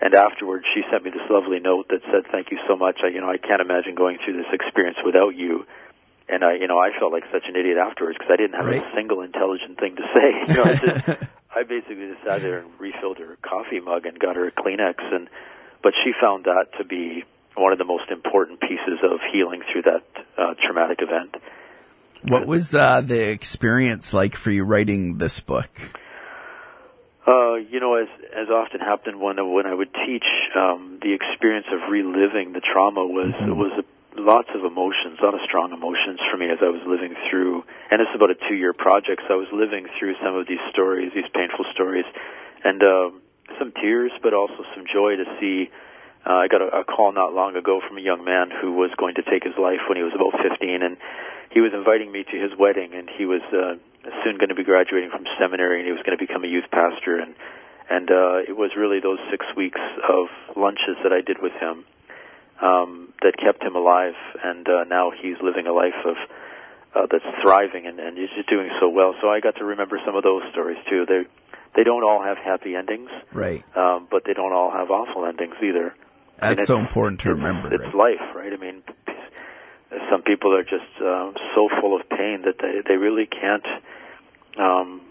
and 0.01 0.15
afterwards 0.15 0.65
she 0.75 0.83
sent 0.91 1.05
me 1.05 1.11
this 1.11 1.25
lovely 1.31 1.61
note 1.61 1.89
that 1.89 2.01
said 2.13 2.31
thank 2.31 2.51
you 2.51 2.59
so 2.69 2.77
much. 2.77 3.01
I 3.03 3.09
you 3.09 3.21
know 3.21 3.31
i 3.31 3.39
can't 3.39 3.61
imagine 3.61 3.95
going 3.95 4.19
through 4.25 4.37
this 4.37 4.51
experience 4.53 4.99
without 5.05 5.35
you. 5.37 5.67
And 6.29 6.45
i 6.45 6.55
you 6.55 6.69
know 6.69 6.79
i 6.79 6.91
felt 6.99 7.13
like 7.13 7.25
such 7.33 7.45
an 7.49 7.57
idiot 7.57 7.79
afterwards 7.79 8.19
because 8.19 8.33
i 8.33 8.37
didn't 8.37 8.57
have 8.57 8.67
right. 8.67 8.83
a 8.83 8.95
single 8.95 9.23
intelligent 9.23 9.79
thing 9.79 9.97
to 9.97 10.05
say. 10.15 10.29
You 10.49 10.55
know 10.55 10.65
i 10.65 10.75
just 10.75 11.09
i 11.57 11.63
basically 11.63 12.09
just 12.13 12.23
sat 12.25 12.43
there 12.43 12.59
and 12.59 12.69
refilled 12.79 13.19
her 13.19 13.37
coffee 13.43 13.81
mug 13.81 14.07
and 14.07 14.19
got 14.19 14.37
her 14.37 14.49
a 14.49 14.53
kleenex. 14.53 15.01
And 15.13 15.29
but 15.83 15.95
she 16.05 16.13
found 16.21 16.45
that 16.45 16.67
to 16.79 16.85
be 16.85 17.25
one 17.57 17.73
of 17.73 17.79
the 17.79 17.85
most 17.85 18.11
important 18.11 18.61
pieces 18.61 19.01
of 19.03 19.21
healing 19.33 19.63
through 19.73 19.83
that 19.83 20.05
uh, 20.37 20.55
traumatic 20.63 20.99
event. 21.01 21.35
What 22.23 22.47
was 22.47 22.75
uh, 22.75 23.01
the 23.01 23.31
experience 23.31 24.13
like 24.13 24.35
for 24.35 24.51
you 24.51 24.65
writing 24.65 25.19
this 25.19 25.41
book 25.41 25.71
uh, 27.27 27.55
you 27.55 27.81
know, 27.81 27.97
as 27.97 28.09
as 28.35 28.49
often 28.49 28.81
happened 28.81 29.21
when 29.21 29.37
when 29.53 29.67
I 29.67 29.75
would 29.75 29.93
teach, 30.07 30.27
um, 30.55 30.99
the 31.03 31.13
experience 31.13 31.67
of 31.73 31.91
reliving 31.91 32.53
the 32.53 32.61
trauma 32.61 33.05
was 33.05 33.33
mm-hmm. 33.35 33.59
was 33.59 33.73
a, 33.73 34.21
lots 34.21 34.49
of 34.55 34.65
emotions, 34.65 35.19
a 35.21 35.25
lot 35.25 35.35
of 35.35 35.41
strong 35.45 35.73
emotions 35.73 36.21
for 36.31 36.37
me 36.37 36.47
as 36.47 36.59
I 36.63 36.69
was 36.69 36.83
living 36.87 37.15
through. 37.29 37.65
And 37.91 38.01
it's 38.01 38.15
about 38.15 38.31
a 38.31 38.39
two 38.49 38.55
year 38.55 38.73
project, 38.73 39.23
so 39.27 39.35
I 39.35 39.37
was 39.37 39.51
living 39.53 39.87
through 39.99 40.15
some 40.23 40.37
of 40.37 40.47
these 40.47 40.63
stories, 40.71 41.13
these 41.15 41.29
painful 41.35 41.67
stories, 41.75 42.07
and 42.63 42.83
uh, 42.83 43.11
some 43.59 43.73
tears, 43.73 44.13
but 44.23 44.33
also 44.33 44.63
some 44.75 44.87
joy 44.87 45.17
to 45.17 45.25
see. 45.41 45.71
Uh, 46.25 46.43
I 46.43 46.49
got 46.49 46.63
a, 46.63 46.83
a 46.83 46.85
call 46.85 47.13
not 47.13 47.35
long 47.35 47.55
ago 47.55 47.81
from 47.87 47.99
a 47.99 48.01
young 48.01 48.25
man 48.25 48.51
who 48.51 48.73
was 48.73 48.91
going 48.97 49.15
to 49.15 49.23
take 49.23 49.45
his 49.45 49.55
life 49.59 49.87
when 49.89 49.97
he 49.97 50.03
was 50.03 50.13
about 50.15 50.35
15, 50.43 50.83
and 50.83 50.97
he 51.51 51.61
was 51.61 51.73
inviting 51.73 52.11
me 52.11 52.25
to 52.25 52.37
his 52.39 52.51
wedding, 52.59 52.95
and 52.95 53.09
he 53.09 53.27
was 53.27 53.43
uh, 53.55 53.79
soon 54.25 54.39
going 54.39 54.51
to 54.51 54.55
be 54.55 54.65
graduating 54.65 55.11
from 55.11 55.25
seminary, 55.39 55.79
and 55.81 55.87
he 55.87 55.93
was 55.93 56.03
going 56.05 56.17
to 56.17 56.23
become 56.25 56.45
a 56.45 56.49
youth 56.49 56.69
pastor, 56.71 57.19
and 57.19 57.35
and 57.89 58.11
uh, 58.11 58.43
it 58.43 58.57
was 58.57 58.73
really 58.77 59.01
those 59.01 59.19
six 59.31 59.47
weeks 59.57 59.81
of 60.09 60.27
lunches 60.57 60.99
that 61.03 61.13
I 61.13 61.21
did 61.21 61.41
with 61.41 61.53
him 61.53 61.85
um, 62.61 63.13
that 63.23 63.37
kept 63.37 63.63
him 63.63 63.77
alive, 63.77 64.15
and 64.43 64.69
uh, 64.69 64.85
now 64.85 65.11
he's 65.11 65.37
living 65.43 65.67
a 65.67 65.73
life 65.73 65.99
of 66.05 66.17
uh, 66.95 67.07
that's 67.11 67.25
thriving, 67.43 67.87
and, 67.87 68.01
and 68.01 68.17
he's 68.17 68.31
just 68.35 68.49
doing 68.49 68.71
so 68.81 68.89
well. 68.89 69.15
So 69.21 69.29
I 69.29 69.41
got 69.41 69.57
to 69.57 69.65
remember 69.65 70.01
some 70.05 70.17
of 70.17 70.23
those 70.23 70.43
stories 70.51 70.79
too. 70.89 71.05
They 71.07 71.25
they 71.75 71.85
don't 71.85 72.03
all 72.03 72.23
have 72.23 72.39
happy 72.39 72.75
endings, 72.75 73.11
right? 73.33 73.63
Um, 73.77 74.09
but 74.11 74.25
they 74.25 74.33
don't 74.33 74.53
all 74.53 74.71
have 74.71 74.91
awful 74.91 75.27
endings 75.27 75.57
either. 75.63 75.95
That's 76.41 76.67
so 76.67 76.79
important 76.79 77.21
to 77.21 77.31
remember. 77.31 77.73
It's 77.73 77.85
right? 77.85 78.17
life, 78.19 78.35
right? 78.35 78.53
I 78.53 78.57
mean, 78.57 78.83
some 80.11 80.23
people 80.23 80.55
are 80.55 80.63
just 80.65 80.89
uh, 81.01 81.33
so 81.55 81.69
full 81.81 81.99
of 81.99 82.09
pain 82.09 82.43
that 82.45 82.57
they 82.61 82.81
they 82.87 82.97
really 82.97 83.27
can't. 83.27 83.67
Um, 84.59 85.03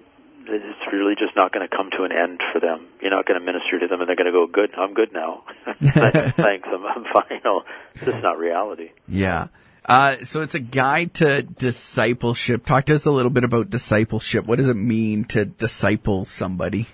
it's 0.47 0.93
really 0.93 1.15
just 1.15 1.35
not 1.35 1.51
going 1.51 1.67
to 1.67 1.75
come 1.75 1.89
to 1.97 2.03
an 2.03 2.11
end 2.11 2.41
for 2.53 2.59
them. 2.59 2.87
You're 3.01 3.11
not 3.11 3.25
going 3.25 3.39
to 3.39 3.45
minister 3.45 3.79
to 3.79 3.87
them, 3.87 4.01
and 4.01 4.07
they're 4.07 4.15
going 4.15 4.31
to 4.31 4.31
go, 4.31 4.47
"Good, 4.47 4.75
I'm 4.77 4.93
good 4.93 5.11
now. 5.13 5.43
Thanks, 5.81 6.67
I'm, 6.71 6.85
I'm 6.85 7.05
fine." 7.13 7.41
No, 7.43 7.63
it's 7.95 8.05
just 8.05 8.23
not 8.23 8.37
reality. 8.37 8.91
Yeah. 9.07 9.47
Uh, 9.87 10.17
so 10.23 10.41
it's 10.41 10.55
a 10.55 10.59
guide 10.59 11.13
to 11.15 11.43
discipleship. 11.43 12.65
Talk 12.65 12.85
to 12.85 12.95
us 12.95 13.05
a 13.05 13.11
little 13.11 13.29
bit 13.29 13.43
about 13.43 13.69
discipleship. 13.69 14.45
What 14.45 14.57
does 14.57 14.67
it 14.67 14.75
mean 14.75 15.25
to 15.25 15.45
disciple 15.45 16.25
somebody? 16.25 16.87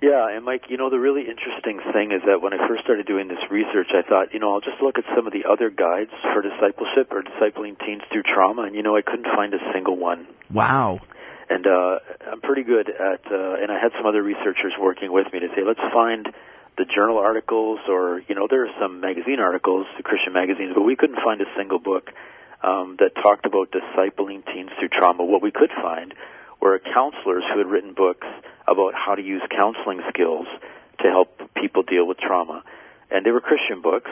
Yeah, 0.00 0.34
and 0.34 0.44
Mike, 0.44 0.64
you 0.68 0.78
know, 0.78 0.90
the 0.90 0.98
really 0.98 1.28
interesting 1.28 1.78
thing 1.92 2.10
is 2.10 2.22
that 2.26 2.42
when 2.42 2.52
I 2.52 2.66
first 2.66 2.82
started 2.82 3.06
doing 3.06 3.28
this 3.28 3.38
research, 3.50 3.86
I 3.94 4.02
thought, 4.02 4.34
you 4.34 4.40
know, 4.40 4.52
I'll 4.52 4.60
just 4.60 4.82
look 4.82 4.98
at 4.98 5.04
some 5.14 5.28
of 5.28 5.32
the 5.32 5.44
other 5.48 5.70
guides 5.70 6.10
for 6.34 6.42
discipleship 6.42 7.12
or 7.12 7.22
discipling 7.22 7.78
teens 7.78 8.02
through 8.10 8.24
trauma, 8.24 8.62
and 8.62 8.74
you 8.74 8.82
know, 8.82 8.96
I 8.96 9.02
couldn't 9.02 9.26
find 9.36 9.54
a 9.54 9.60
single 9.72 9.96
one. 9.96 10.26
Wow. 10.50 11.00
And 11.52 11.66
uh, 11.66 11.98
I'm 12.32 12.40
pretty 12.40 12.62
good 12.62 12.88
at, 12.88 13.20
uh, 13.30 13.60
and 13.60 13.70
I 13.70 13.78
had 13.78 13.92
some 13.98 14.06
other 14.06 14.22
researchers 14.22 14.72
working 14.80 15.12
with 15.12 15.30
me 15.34 15.40
to 15.40 15.48
say, 15.48 15.62
let's 15.66 15.84
find 15.92 16.32
the 16.78 16.86
journal 16.86 17.18
articles, 17.18 17.80
or 17.88 18.22
you 18.26 18.34
know, 18.34 18.46
there 18.48 18.64
are 18.64 18.72
some 18.80 19.00
magazine 19.00 19.38
articles, 19.38 19.86
the 19.98 20.02
Christian 20.02 20.32
magazines, 20.32 20.72
but 20.74 20.80
we 20.80 20.96
couldn't 20.96 21.20
find 21.22 21.42
a 21.42 21.50
single 21.54 21.78
book 21.78 22.08
um, 22.62 22.96
that 23.00 23.10
talked 23.22 23.44
about 23.44 23.68
discipling 23.70 24.40
teens 24.46 24.70
through 24.78 24.88
trauma. 24.88 25.24
What 25.24 25.42
we 25.42 25.50
could 25.50 25.70
find 25.70 26.14
were 26.58 26.78
counselors 26.78 27.44
who 27.52 27.58
had 27.58 27.66
written 27.66 27.92
books 27.92 28.26
about 28.66 28.94
how 28.94 29.14
to 29.14 29.22
use 29.22 29.42
counseling 29.50 30.00
skills 30.08 30.46
to 31.02 31.08
help 31.10 31.36
people 31.54 31.82
deal 31.82 32.06
with 32.06 32.16
trauma. 32.16 32.64
And 33.10 33.26
they 33.26 33.30
were 33.30 33.42
Christian 33.42 33.82
books, 33.82 34.10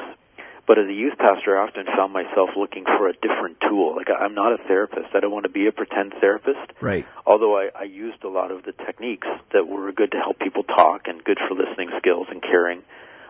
but 0.67 0.79
as 0.79 0.87
a 0.87 0.93
youth 0.93 1.17
pastor, 1.19 1.59
I 1.59 1.67
often 1.67 1.87
found 1.87 2.13
myself 2.13 2.51
looking 2.57 2.85
for 2.85 3.09
a 3.09 3.13
different 3.13 3.59
tool. 3.61 3.97
Like 3.97 4.09
I'm 4.11 4.35
not 4.35 4.53
a 4.53 4.59
therapist. 4.59 5.15
I 5.15 5.21
don't 5.21 5.33
want 5.33 5.45
to 5.45 5.51
be 5.51 5.67
a 5.67 5.73
pretend 5.73 6.15
therapist. 6.21 6.73
Right. 6.81 7.07
Although 7.27 7.59
I, 7.59 7.71
I 7.79 7.85
used 7.85 8.23
a 8.25 8.29
lot 8.29 8.51
of 8.51 8.65
the 8.65 8.73
techniques 8.73 9.27
that 9.53 9.67
were 9.67 9.91
good 9.93 10.13
to 10.13 10.19
help 10.19 10.39
people 10.39 10.63
talk 10.63 11.03
and 11.07 11.23
good 11.25 11.39
for 11.49 11.55
listening 11.55 11.91
skills 11.99 12.27
and 12.31 12.43
caring, 12.43 12.83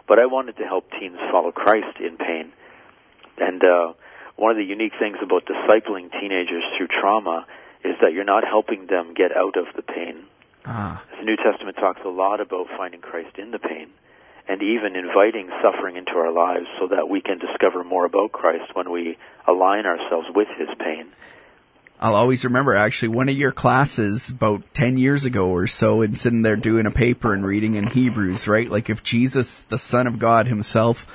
but 0.07 0.19
I 0.19 0.27
wanted 0.27 0.57
to 0.59 0.65
help 0.65 0.91
teens 0.99 1.19
follow 1.31 1.53
Christ 1.53 1.99
in 1.99 2.17
pain. 2.17 2.53
And 3.39 3.65
uh, 3.65 3.93
one 4.37 4.51
of 4.51 4.57
the 4.57 4.65
unique 4.65 4.93
things 4.99 5.17
about 5.23 5.47
discipling 5.47 6.11
teenagers 6.21 6.65
through 6.77 6.89
trauma 6.89 7.47
is 7.85 7.95
that 8.03 8.13
you're 8.13 8.25
not 8.25 8.45
helping 8.45 8.87
them 8.87 9.15
get 9.15 9.35
out 9.37 9.57
of 9.57 9.67
the 9.75 9.83
pain. 9.83 10.25
Ah. 10.67 11.03
The 11.19 11.25
New 11.25 11.37
Testament 11.37 11.77
talks 11.77 12.01
a 12.05 12.09
lot 12.09 12.41
about 12.41 12.67
finding 12.77 13.01
Christ 13.01 13.39
in 13.39 13.51
the 13.51 13.59
pain 13.59 13.89
and 14.51 14.63
even 14.63 14.97
inviting 14.97 15.49
suffering 15.63 15.95
into 15.95 16.11
our 16.11 16.33
lives 16.33 16.67
so 16.81 16.89
that 16.89 17.09
we 17.09 17.21
can 17.21 17.39
discover 17.39 17.85
more 17.85 18.05
about 18.05 18.33
Christ 18.33 18.75
when 18.75 18.91
we 18.91 19.17
align 19.47 19.87
ourselves 19.87 20.27
with 20.35 20.49
his 20.59 20.69
pain. 20.77 21.07
I'll 22.01 22.17
always 22.17 22.45
remember 22.45 22.75
actually 22.75 23.11
one 23.11 23.29
of 23.29 23.37
your 23.37 23.53
classes 23.53 24.29
about 24.29 24.65
10 24.75 24.99
years 24.99 25.25
ago 25.25 25.51
or 25.51 25.69
so 25.69 26.03
and 26.03 26.19
sitting 26.19 26.43
there 26.43 26.57
doing 26.57 26.87
a 26.87 26.91
paper 26.91 27.33
and 27.33 27.47
reading 27.47 27.75
in 27.75 27.87
Hebrews, 27.87 28.49
right? 28.49 28.69
Like 28.69 28.91
if 28.91 29.05
Jesus, 29.05 29.61
the 29.63 29.79
Son 29.79 30.09
of 30.09 30.19
God 30.19 30.49
himself, 30.49 31.07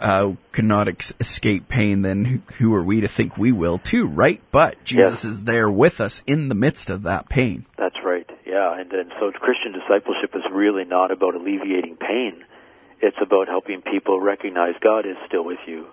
uh, 0.00 0.32
could 0.50 0.64
not 0.64 0.88
ex- 0.88 1.14
escape 1.20 1.68
pain, 1.68 2.02
then 2.02 2.24
who, 2.24 2.40
who 2.54 2.74
are 2.74 2.82
we 2.82 3.00
to 3.02 3.08
think 3.08 3.38
we 3.38 3.52
will 3.52 3.78
too, 3.78 4.08
right? 4.08 4.40
But 4.50 4.82
Jesus 4.82 5.24
is 5.24 5.44
there 5.44 5.70
with 5.70 6.00
us 6.00 6.24
in 6.26 6.48
the 6.48 6.56
midst 6.56 6.90
of 6.90 7.04
that 7.04 7.28
pain. 7.28 7.66
That's 7.78 7.96
right. 8.04 8.28
Yeah, 8.44 8.80
and, 8.80 8.92
and 8.92 9.12
so 9.20 9.30
Christian 9.30 9.72
discipleship 9.72 10.34
is 10.34 10.42
really 10.50 10.84
not 10.84 11.12
about 11.12 11.36
alleviating 11.36 11.98
pain. 11.98 12.44
It's 13.04 13.20
about 13.20 13.48
helping 13.48 13.82
people 13.82 14.18
recognize 14.18 14.72
God 14.80 15.04
is 15.04 15.16
still 15.28 15.44
with 15.44 15.60
you. 15.66 15.84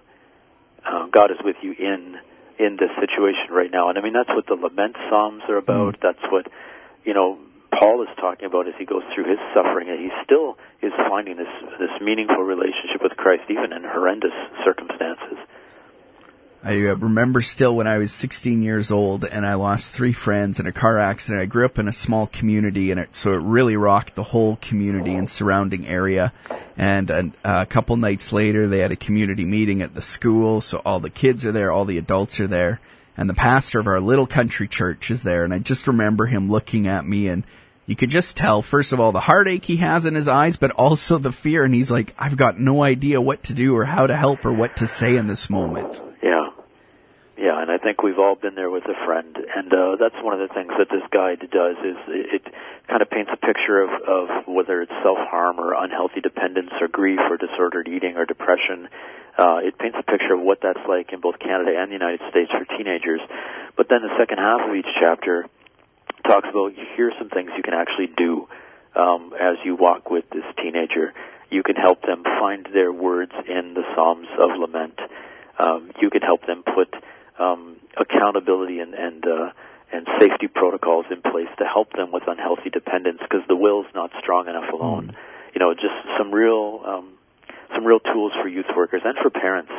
Um, 0.88 1.12
God 1.12 1.30
is 1.30 1.38
with 1.44 1.58
you 1.62 1.76
in 1.78 2.16
in 2.58 2.78
this 2.80 2.90
situation 3.04 3.52
right 3.52 3.70
now, 3.70 3.90
and 3.90 3.98
I 3.98 4.02
mean 4.02 4.14
that's 4.14 4.30
what 4.30 4.48
the 4.48 4.56
lament 4.56 4.96
psalms 5.10 5.44
are 5.50 5.58
about. 5.58 6.00
Mm. 6.00 6.02
That's 6.02 6.32
what 6.32 6.48
you 7.04 7.14
know 7.14 7.38
Paul 7.78 8.02
is 8.04 8.10
talking 8.16 8.46
about 8.46 8.68
as 8.70 8.76
he 8.80 8.86
goes 8.86 9.04
through 9.14 9.28
his 9.28 9.40
suffering, 9.54 9.90
and 9.90 10.00
he 10.00 10.10
still 10.24 10.56
is 10.82 10.94
finding 11.10 11.36
this 11.36 11.52
this 11.84 11.92
meaningful 12.00 12.48
relationship 12.48 13.04
with 13.04 13.12
Christ 13.20 13.44
even 13.50 13.74
in 13.74 13.84
horrendous 13.84 14.38
circumstances. 14.64 15.36
I 16.64 16.76
uh, 16.86 16.96
remember 16.96 17.42
still 17.42 17.76
when 17.76 17.88
I 17.88 17.98
was 17.98 18.14
16 18.14 18.62
years 18.62 18.92
old 18.92 19.26
and 19.26 19.48
I 19.48 19.56
lost 19.56 19.94
three 19.94 20.14
friends 20.14 20.60
in 20.60 20.68
a 20.68 20.72
car 20.72 21.00
accident. 21.00 21.42
I 21.42 21.46
grew 21.46 21.66
up 21.66 21.80
in 21.80 21.88
a 21.88 21.94
small 21.94 22.28
community 22.28 22.92
and 22.92 23.00
it, 23.00 23.16
so 23.16 23.34
it 23.34 23.38
really 23.38 23.76
rocked 23.76 24.14
the 24.14 24.24
whole 24.24 24.58
community 24.58 25.16
and 25.16 25.28
surrounding 25.28 25.88
area. 25.88 26.32
And 26.78 27.10
uh, 27.10 27.24
a 27.44 27.66
couple 27.66 27.98
nights 27.98 28.32
later, 28.32 28.68
they 28.68 28.80
had 28.80 28.92
a 28.92 28.96
community 28.96 29.44
meeting 29.44 29.82
at 29.82 29.96
the 29.96 30.04
school. 30.04 30.62
So 30.62 30.84
all 30.86 31.00
the 31.00 31.10
kids 31.10 31.48
are 31.48 31.52
there, 31.52 31.72
all 31.72 31.86
the 31.86 31.98
adults 31.98 32.40
are 32.40 32.48
there, 32.48 32.80
and 33.18 33.28
the 33.28 33.34
pastor 33.34 33.80
of 33.80 33.88
our 33.88 34.00
little 34.00 34.28
country 34.28 34.68
church 34.68 35.10
is 35.10 35.24
there. 35.24 35.44
And 35.44 35.54
I 35.54 35.58
just 35.58 35.88
remember 35.88 36.28
him 36.28 36.48
looking 36.48 36.88
at 36.88 37.08
me 37.08 37.28
and 37.28 37.44
you 37.88 37.96
could 37.96 38.12
just 38.12 38.38
tell, 38.38 38.62
first 38.62 38.94
of 38.94 39.00
all, 39.00 39.12
the 39.12 39.20
heartache 39.20 39.66
he 39.66 39.78
has 39.78 40.06
in 40.06 40.14
his 40.14 40.28
eyes, 40.28 40.56
but 40.56 40.72
also 40.72 41.18
the 41.18 41.32
fear. 41.32 41.64
And 41.64 41.74
he's 41.74 41.90
like, 41.90 42.14
I've 42.20 42.38
got 42.38 42.60
no 42.60 42.84
idea 42.84 43.20
what 43.20 43.44
to 43.44 43.54
do 43.54 43.76
or 43.76 43.84
how 43.84 44.06
to 44.06 44.16
help 44.16 44.46
or 44.46 44.54
what 44.54 44.78
to 44.78 44.88
say 44.88 45.18
in 45.18 45.26
this 45.28 45.50
moment. 45.50 46.02
Yeah. 46.22 46.52
Yeah, 47.38 47.60
and 47.60 47.71
I 47.71 47.71
think 47.84 48.04
we've 48.04 48.20
all 48.20 48.36
been 48.36 48.56
there 48.56 48.70
with 48.70 48.86
a 48.86 48.98
friend, 49.06 49.36
and 49.36 49.74
uh, 49.74 49.96
that's 50.00 50.16
one 50.22 50.34
of 50.34 50.42
the 50.42 50.54
things 50.54 50.72
that 50.78 50.90
this 50.90 51.04
guide 51.12 51.42
does 51.52 51.78
is 51.84 51.98
it, 52.08 52.46
it 52.48 52.54
kind 52.88 53.02
of 53.02 53.10
paints 53.10 53.32
a 53.34 53.38
picture 53.38 53.82
of, 53.82 53.90
of 54.08 54.26
whether 54.48 54.82
it's 54.82 54.94
self 55.04 55.18
harm 55.18 55.60
or 55.60 55.74
unhealthy 55.74 56.22
dependence 56.22 56.72
or 56.80 56.88
grief 56.88 57.20
or 57.30 57.38
disordered 57.38 57.88
eating 57.88 58.18
or 58.18 58.26
depression. 58.26 58.88
Uh, 59.38 59.64
it 59.64 59.78
paints 59.78 59.98
a 60.00 60.04
picture 60.04 60.34
of 60.34 60.42
what 60.42 60.60
that's 60.62 60.82
like 60.88 61.14
in 61.14 61.20
both 61.20 61.40
Canada 61.40 61.72
and 61.78 61.90
the 61.90 61.96
United 61.96 62.22
States 62.30 62.52
for 62.52 62.66
teenagers. 62.78 63.22
But 63.78 63.88
then 63.90 64.02
the 64.02 64.14
second 64.20 64.38
half 64.38 64.68
of 64.68 64.76
each 64.76 64.92
chapter 65.00 65.48
talks 66.28 66.48
about 66.50 66.74
here's 66.96 67.14
some 67.18 67.30
things 67.30 67.52
you 67.56 67.64
can 67.64 67.74
actually 67.74 68.12
do 68.16 68.48
um, 68.96 69.34
as 69.40 69.58
you 69.64 69.76
walk 69.76 70.10
with 70.10 70.26
this 70.30 70.46
teenager. 70.58 71.14
You 71.50 71.64
can 71.64 71.76
help 71.76 72.02
them 72.02 72.24
find 72.24 72.68
their 72.74 72.92
words 72.92 73.32
in 73.48 73.74
the 73.74 73.84
Psalms 73.96 74.28
of 74.38 74.52
Lament. 74.60 75.00
Um, 75.60 75.92
you 76.02 76.10
can 76.10 76.22
help 76.22 76.46
them 76.46 76.64
put 76.64 76.94
um, 77.40 77.78
accountability 77.98 78.80
and 78.80 78.94
and 78.94 79.26
uh, 79.26 79.52
and 79.92 80.08
safety 80.20 80.48
protocols 80.48 81.06
in 81.12 81.22
place 81.22 81.50
to 81.58 81.66
help 81.66 81.92
them 81.94 82.12
with 82.12 82.24
unhealthy 82.28 82.70
dependence 82.70 83.20
because 83.22 83.42
the 83.48 83.56
will's 83.56 83.88
not 83.94 84.12
strong 84.22 84.48
enough 84.48 84.72
alone. 84.72 85.08
Mm. 85.08 85.16
You 85.54 85.60
know, 85.60 85.74
just 85.74 86.00
some 86.18 86.32
real 86.32 86.82
um, 86.86 87.14
some 87.76 87.86
real 87.86 88.00
tools 88.00 88.32
for 88.42 88.48
youth 88.48 88.72
workers 88.76 89.02
and 89.04 89.18
for 89.22 89.30
parents 89.30 89.72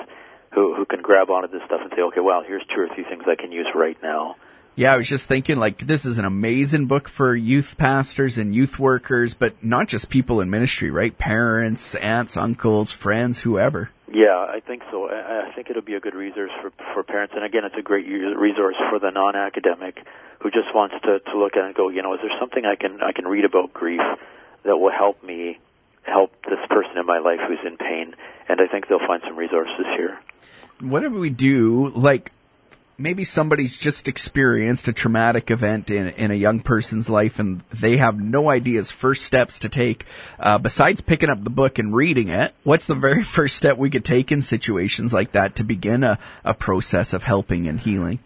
who 0.55 0.75
who 0.75 0.85
can 0.85 1.03
grab 1.03 1.31
onto 1.31 1.49
this 1.49 1.63
stuff 1.67 1.81
and 1.83 1.93
say, 1.97 2.03
okay, 2.03 2.21
well, 2.21 2.43
here's 2.47 2.65
two 2.75 2.81
or 2.81 2.89
three 2.95 3.05
things 3.05 3.25
I 3.27 3.41
can 3.41 3.53
use 3.53 3.69
right 3.75 3.97
now. 4.03 4.37
Yeah, 4.75 4.95
I 4.95 4.97
was 4.97 5.09
just 5.09 5.29
thinking 5.29 5.59
like 5.59 5.79
this 5.79 6.07
is 6.07 6.17
an 6.17 6.25
amazing 6.25 6.87
book 6.87 7.07
for 7.07 7.35
youth 7.35 7.77
pastors 7.77 8.39
and 8.39 8.55
youth 8.55 8.79
workers, 8.79 9.35
but 9.35 9.63
not 9.63 9.87
just 9.87 10.09
people 10.09 10.41
in 10.41 10.49
ministry, 10.49 10.91
right? 10.91 11.17
Parents, 11.17 11.95
aunts, 11.97 12.39
uncles, 12.39 12.91
friends, 12.91 13.41
whoever. 13.41 13.91
Yeah, 14.13 14.37
I 14.37 14.61
think 14.61 14.83
so. 14.91 15.09
I 15.09 15.53
think 15.55 15.71
it'll 15.71 15.81
be 15.81 15.95
a 15.95 16.01
good 16.01 16.15
resource 16.15 16.51
for 16.61 16.71
for 16.93 17.03
parents, 17.03 17.33
and 17.35 17.45
again, 17.45 17.65
it's 17.65 17.77
a 17.79 17.83
great 17.83 18.07
resource 18.07 18.77
for 18.91 18.99
the 18.99 19.11
non-academic 19.11 20.05
who 20.41 20.51
just 20.51 20.75
wants 20.75 20.97
to 21.05 21.21
to 21.21 21.39
look 21.39 21.57
at 21.57 21.61
it 21.61 21.67
and 21.67 21.75
go, 21.75 21.89
you 21.89 22.03
know, 22.03 22.13
is 22.13 22.21
there 22.21 22.37
something 22.39 22.67
I 22.67 22.77
can 22.77 23.01
I 23.03 23.13
can 23.13 23.27
read 23.27 23.47
about 23.47 23.73
grief 23.73 24.03
that 24.65 24.77
will 24.77 24.93
help 24.93 25.25
me 25.25 25.59
help 26.03 26.33
this 26.45 26.59
person 26.69 26.99
in 26.99 27.07
my 27.07 27.19
life 27.19 27.41
who's 27.47 27.65
in 27.65 27.79
pain? 27.79 28.15
And 28.49 28.61
I 28.61 28.67
think 28.67 28.89
they'll 28.89 29.07
find 29.07 29.23
some 29.27 29.37
resources 29.37 29.87
here. 29.97 30.19
Whatever 30.81 31.19
we 31.19 31.31
do, 31.31 31.91
like 31.91 32.32
maybe 33.03 33.25
somebody's 33.25 33.77
just 33.77 34.09
experienced 34.09 34.89
a 34.89 34.93
traumatic 34.93 35.51
event 35.51 35.91
in 35.91 36.09
in 36.09 36.31
a 36.31 36.35
young 36.35 36.61
person's 36.61 37.11
life 37.11 37.39
and 37.39 37.63
they 37.73 37.97
have 37.97 38.19
no 38.21 38.49
ideas 38.49 38.91
first 38.91 39.25
steps 39.25 39.59
to 39.59 39.69
take 39.69 40.07
uh, 40.39 40.59
besides 40.59 41.01
picking 41.01 41.29
up 41.29 41.43
the 41.43 41.51
book 41.51 41.79
and 41.79 41.95
reading 41.95 42.29
it 42.29 42.55
what's 42.63 42.87
the 42.87 42.95
very 42.95 43.25
first 43.39 43.57
step 43.57 43.77
we 43.77 43.91
could 43.91 44.05
take 44.05 44.31
in 44.31 44.41
situations 44.41 45.13
like 45.13 45.33
that 45.33 45.57
to 45.57 45.65
begin 45.65 46.05
a, 46.05 46.19
a 46.45 46.55
process 46.55 47.13
of 47.13 47.25
helping 47.25 47.67
and 47.67 47.81
healing 47.81 48.19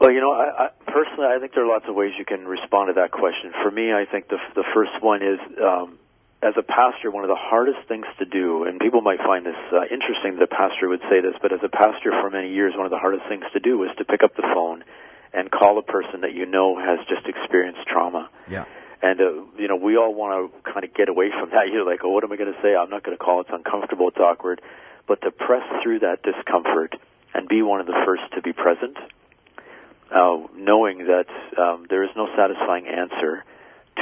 Well, 0.00 0.12
you 0.12 0.20
know, 0.20 0.30
I, 0.30 0.66
I, 0.66 0.68
personally, 0.86 1.26
I 1.26 1.40
think 1.40 1.54
there 1.54 1.64
are 1.64 1.66
lots 1.66 1.86
of 1.88 1.94
ways 1.94 2.12
you 2.18 2.24
can 2.24 2.46
respond 2.46 2.88
to 2.88 2.94
that 3.00 3.10
question. 3.10 3.52
For 3.62 3.70
me, 3.70 3.92
I 3.92 4.04
think 4.04 4.28
the 4.28 4.38
the 4.54 4.64
first 4.74 4.94
one 5.02 5.22
is, 5.22 5.40
um, 5.60 5.98
as 6.40 6.54
a 6.56 6.62
pastor, 6.62 7.10
one 7.10 7.24
of 7.24 7.28
the 7.28 7.38
hardest 7.38 7.78
things 7.88 8.06
to 8.18 8.24
do, 8.24 8.64
and 8.64 8.78
people 8.78 9.00
might 9.00 9.18
find 9.18 9.44
this 9.44 9.58
uh, 9.72 9.82
interesting 9.90 10.38
that 10.38 10.42
a 10.42 10.46
pastor 10.46 10.88
would 10.88 11.02
say 11.10 11.20
this, 11.20 11.34
but 11.42 11.52
as 11.52 11.58
a 11.64 11.68
pastor 11.68 12.14
for 12.22 12.30
many 12.30 12.52
years, 12.54 12.74
one 12.76 12.86
of 12.86 12.92
the 12.92 12.98
hardest 12.98 13.26
things 13.28 13.42
to 13.52 13.60
do 13.60 13.82
is 13.82 13.90
to 13.98 14.04
pick 14.04 14.22
up 14.22 14.36
the 14.36 14.46
phone 14.54 14.84
and 15.32 15.50
call 15.50 15.78
a 15.78 15.82
person 15.82 16.22
that 16.22 16.34
you 16.34 16.46
know 16.46 16.78
has 16.78 17.00
just 17.08 17.26
experienced 17.26 17.80
trauma. 17.88 18.30
yeah 18.48 18.64
And 19.02 19.20
uh, 19.20 19.32
you 19.58 19.66
know, 19.66 19.76
we 19.76 19.96
all 19.96 20.14
want 20.14 20.52
to 20.52 20.72
kind 20.72 20.84
of 20.84 20.94
get 20.94 21.08
away 21.08 21.30
from 21.30 21.50
that. 21.54 21.68
You're 21.72 21.84
like, 21.84 22.00
oh, 22.04 22.10
what 22.10 22.22
am 22.22 22.32
I 22.32 22.36
going 22.36 22.52
to 22.52 22.60
say? 22.62 22.74
I'm 22.74 22.90
not 22.90 23.02
going 23.02 23.16
to 23.16 23.22
call. 23.22 23.40
It's 23.40 23.50
uncomfortable. 23.52 24.08
It's 24.08 24.18
awkward. 24.18 24.62
But 25.08 25.22
to 25.22 25.32
press 25.32 25.66
through 25.82 26.00
that 26.00 26.22
discomfort 26.22 26.94
and 27.34 27.48
be 27.48 27.62
one 27.62 27.80
of 27.80 27.86
the 27.86 27.98
first 28.06 28.22
to 28.34 28.42
be 28.42 28.52
present, 28.52 28.96
uh, 30.14 30.46
knowing 30.54 31.06
that 31.06 31.26
um, 31.58 31.86
there 31.90 32.04
is 32.04 32.10
no 32.14 32.28
satisfying 32.36 32.86
answer 32.86 33.44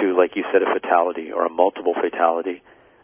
to, 0.00 0.16
like 0.16 0.36
you 0.36 0.44
said, 0.52 0.62
a 0.62 0.72
fatality 0.72 1.32
or 1.32 1.44
a 1.46 1.50
multiple 1.50 1.94
fatality. 1.94 2.62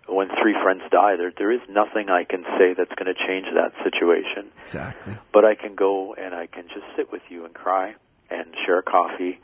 When 0.08 0.28
three 0.40 0.54
friends 0.62 0.82
die, 0.90 1.16
there 1.16 1.32
there 1.36 1.52
is 1.52 1.60
nothing 1.68 2.10
I 2.10 2.24
can 2.24 2.42
say 2.58 2.74
that's 2.76 2.92
going 2.96 3.12
to 3.12 3.18
change 3.26 3.46
that 3.54 3.72
situation 3.84 4.50
exactly 4.62 5.14
but 5.32 5.44
I 5.44 5.54
can 5.54 5.74
go 5.74 6.14
and 6.14 6.34
I 6.34 6.46
can 6.46 6.64
just 6.68 6.84
sit 6.96 7.10
with 7.10 7.22
you 7.30 7.44
and 7.44 7.54
cry 7.54 7.94
and 8.30 8.54
share 8.66 8.78
a 8.78 8.82
coffee 8.82 9.40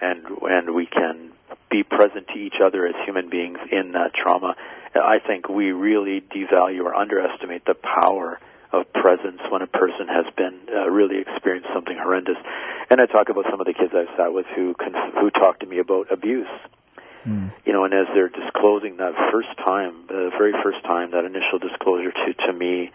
and 0.00 0.24
and 0.42 0.74
we 0.74 0.86
can 0.86 1.32
be 1.70 1.82
present 1.82 2.28
to 2.28 2.38
each 2.38 2.60
other 2.62 2.86
as 2.86 2.94
human 3.04 3.28
beings 3.30 3.58
in 3.70 3.92
that 3.92 4.12
trauma. 4.14 4.54
I 4.94 5.18
think 5.26 5.48
we 5.48 5.72
really 5.72 6.20
devalue 6.20 6.84
or 6.84 6.94
underestimate 6.94 7.64
the 7.64 7.74
power 7.74 8.38
of 8.72 8.92
presence 8.92 9.40
when 9.50 9.62
a 9.62 9.66
person 9.66 10.08
has 10.08 10.26
been 10.36 10.58
uh, 10.74 10.88
really 10.90 11.18
experienced 11.20 11.68
something 11.74 11.96
horrendous. 11.96 12.36
And 12.90 13.00
I 13.00 13.06
talk 13.06 13.28
about 13.28 13.46
some 13.50 13.60
of 13.60 13.66
the 13.66 13.74
kids 13.74 13.92
I've 13.94 14.14
sat 14.16 14.32
with 14.32 14.46
who 14.54 14.74
conf- 14.74 15.14
who 15.14 15.30
talk 15.30 15.60
to 15.60 15.66
me 15.66 15.78
about 15.78 16.12
abuse 16.12 16.48
You 17.64 17.72
know, 17.72 17.84
and 17.84 17.94
as 17.94 18.06
they're 18.14 18.28
disclosing 18.28 18.96
that 18.96 19.14
first 19.30 19.48
time, 19.64 20.06
the 20.08 20.30
very 20.36 20.52
first 20.62 20.82
time, 20.84 21.12
that 21.12 21.24
initial 21.24 21.58
disclosure 21.58 22.12
to 22.12 22.34
to 22.46 22.52
me, 22.52 22.90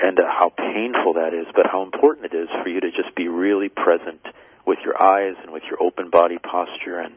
and 0.00 0.18
uh, 0.20 0.24
how 0.28 0.50
painful 0.50 1.14
that 1.14 1.34
is, 1.34 1.46
but 1.54 1.66
how 1.66 1.82
important 1.82 2.32
it 2.32 2.36
is 2.36 2.48
for 2.62 2.68
you 2.68 2.80
to 2.80 2.90
just 2.90 3.14
be 3.16 3.28
really 3.28 3.68
present 3.68 4.20
with 4.66 4.78
your 4.84 5.02
eyes 5.02 5.34
and 5.42 5.50
with 5.50 5.62
your 5.68 5.82
open 5.82 6.10
body 6.10 6.38
posture 6.38 7.00
and 7.00 7.14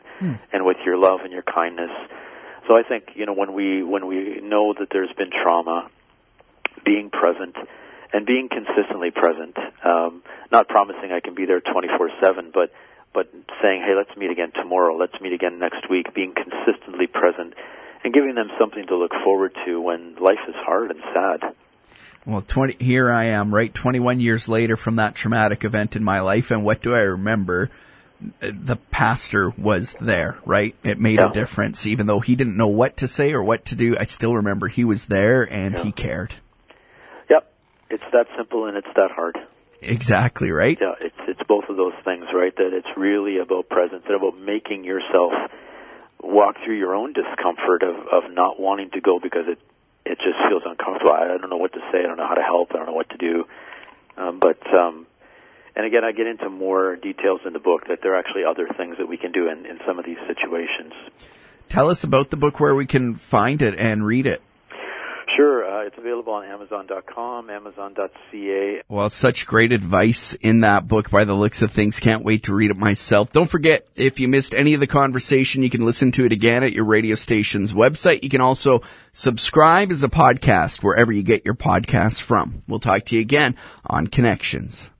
and 0.51 0.65
with 0.65 0.77
your 0.85 0.97
love 0.97 1.19
and 1.23 1.31
your 1.31 1.43
kindness. 1.43 1.91
So 2.67 2.75
I 2.77 2.83
think 2.87 3.11
you 3.15 3.25
know 3.25 3.33
when 3.33 3.53
we 3.53 3.83
when 3.83 4.07
we 4.07 4.39
know 4.41 4.73
that 4.79 4.87
there's 4.91 5.13
been 5.17 5.29
trauma, 5.31 5.89
being 6.85 7.09
present 7.09 7.55
and 8.13 8.25
being 8.25 8.49
consistently 8.49 9.11
present, 9.11 9.55
um, 9.83 10.21
not 10.51 10.67
promising 10.67 11.11
I 11.11 11.19
can 11.21 11.33
be 11.33 11.45
there 11.45 11.61
24/7, 11.61 12.51
but 12.53 12.71
but 13.13 13.29
saying, 13.61 13.83
hey, 13.85 13.93
let's 13.95 14.15
meet 14.17 14.31
again 14.31 14.51
tomorrow, 14.51 14.95
let's 14.95 15.19
meet 15.21 15.33
again 15.33 15.59
next 15.59 15.89
week, 15.89 16.13
being 16.13 16.33
consistently 16.33 17.07
present 17.07 17.53
and 18.03 18.13
giving 18.13 18.35
them 18.35 18.49
something 18.59 18.85
to 18.87 18.95
look 18.95 19.11
forward 19.23 19.55
to 19.65 19.79
when 19.81 20.15
life 20.15 20.39
is 20.47 20.55
hard 20.55 20.91
and 20.91 21.01
sad. 21.13 21.53
Well, 22.25 22.41
20, 22.41 22.83
here 22.83 23.11
I 23.11 23.25
am, 23.25 23.53
right? 23.53 23.73
21 23.73 24.19
years 24.19 24.47
later 24.47 24.77
from 24.77 24.97
that 24.97 25.15
traumatic 25.15 25.63
event 25.63 25.95
in 25.95 26.03
my 26.03 26.19
life. 26.19 26.51
And 26.51 26.63
what 26.63 26.81
do 26.81 26.93
I 26.95 27.01
remember? 27.01 27.69
The 28.39 28.75
pastor 28.91 29.49
was 29.49 29.93
there, 29.99 30.37
right? 30.45 30.75
It 30.83 30.99
made 30.99 31.19
Yeah. 31.19 31.29
a 31.29 31.33
difference. 31.33 31.87
Even 31.87 32.05
though 32.05 32.19
he 32.19 32.35
didn't 32.35 32.57
know 32.57 32.67
what 32.67 32.97
to 32.97 33.07
say 33.07 33.33
or 33.33 33.43
what 33.43 33.65
to 33.65 33.75
do, 33.75 33.97
I 33.99 34.03
still 34.03 34.35
remember 34.35 34.67
he 34.67 34.83
was 34.83 35.07
there 35.07 35.51
and 35.51 35.79
he 35.79 35.91
cared. 35.91 36.35
Yep, 37.29 37.51
it's 37.89 38.03
that 38.13 38.27
simple 38.37 38.67
and 38.67 38.77
it's 38.77 38.93
that 38.95 39.09
hard. 39.11 39.39
Exactly, 39.81 40.51
right? 40.51 40.77
Yeah, 40.79 40.93
it's 41.01 41.15
it's 41.27 41.41
both 41.47 41.65
of 41.69 41.77
those 41.77 41.93
things, 42.05 42.25
right? 42.33 42.55
That 42.55 42.73
it's 42.73 42.97
really 42.97 43.37
about 43.39 43.69
presence 43.69 44.03
and 44.05 44.15
about 44.15 44.37
making 44.39 44.83
yourself 44.83 45.33
walk 46.21 46.57
through 46.63 46.77
your 46.77 46.93
own 46.93 47.13
discomfort 47.13 47.83
of 47.83 47.95
of 48.07 48.31
not 48.31 48.59
wanting 48.59 48.91
to 48.91 49.01
go 49.01 49.19
because 49.19 49.47
it 49.47 49.59
it 50.05 50.17
just 50.19 50.37
feels 50.49 50.63
uncomfortable. 50.65 51.11
I, 51.11 51.33
I 51.33 51.37
don't 51.37 51.49
know 51.49 51.57
what 51.57 51.73
to 51.73 51.79
say. 51.91 51.99
I 51.99 52.03
don't 52.03 52.17
know 52.17 52.27
how 52.27 52.35
to 52.35 52.43
help. 52.43 52.71
I 52.73 52.77
don't 52.77 52.87
know 52.87 52.93
what 52.93 53.09
to 53.09 53.17
do. 53.17 53.45
Um, 54.17 54.39
but 54.39 54.61
um, 54.75 55.07
and 55.75 55.85
again, 55.85 56.03
I 56.03 56.11
get 56.11 56.27
into 56.27 56.49
more 56.49 56.95
details 56.95 57.41
in 57.45 57.53
the 57.53 57.59
book 57.59 57.87
that 57.87 57.99
there 58.01 58.13
are 58.13 58.19
actually 58.19 58.43
other 58.43 58.67
things 58.77 58.97
that 58.97 59.07
we 59.07 59.17
can 59.17 59.31
do 59.31 59.49
in, 59.49 59.65
in 59.65 59.79
some 59.85 59.99
of 59.99 60.05
these 60.05 60.17
situations. 60.27 60.93
Tell 61.69 61.89
us 61.89 62.03
about 62.03 62.29
the 62.29 62.37
book 62.37 62.59
where 62.59 62.75
we 62.75 62.85
can 62.85 63.15
find 63.15 63.61
it 63.61 63.79
and 63.79 64.05
read 64.05 64.27
it. 64.27 64.41
Uh, 65.81 65.85
it's 65.85 65.97
available 65.97 66.33
on 66.33 66.45
Amazon.com, 66.45 67.49
Amazon.ca, 67.49 68.81
Well, 68.87 69.09
such 69.09 69.47
great 69.47 69.71
advice 69.71 70.33
in 70.35 70.61
that 70.61 70.87
book 70.87 71.09
by 71.09 71.23
the 71.25 71.33
looks 71.33 71.61
of 71.61 71.71
things. 71.71 71.99
Can't 71.99 72.23
wait 72.23 72.43
to 72.43 72.53
read 72.53 72.71
it 72.71 72.77
myself. 72.77 73.31
Don't 73.31 73.49
forget, 73.49 73.87
if 73.95 74.19
you 74.19 74.27
missed 74.27 74.53
any 74.53 74.73
of 74.73 74.79
the 74.79 74.87
conversation, 74.87 75.63
you 75.63 75.69
can 75.69 75.85
listen 75.85 76.11
to 76.13 76.25
it 76.25 76.31
again 76.31 76.63
at 76.63 76.73
your 76.73 76.85
radio 76.85 77.15
station's 77.15 77.73
website. 77.73 78.23
You 78.23 78.29
can 78.29 78.41
also 78.41 78.81
subscribe 79.13 79.91
as 79.91 80.03
a 80.03 80.09
podcast 80.09 80.83
wherever 80.83 81.11
you 81.11 81.23
get 81.23 81.45
your 81.45 81.55
podcasts 81.55 82.21
from. 82.21 82.61
We'll 82.67 82.79
talk 82.79 83.05
to 83.05 83.15
you 83.15 83.21
again 83.21 83.55
on 83.85 84.07
Connections. 84.07 84.91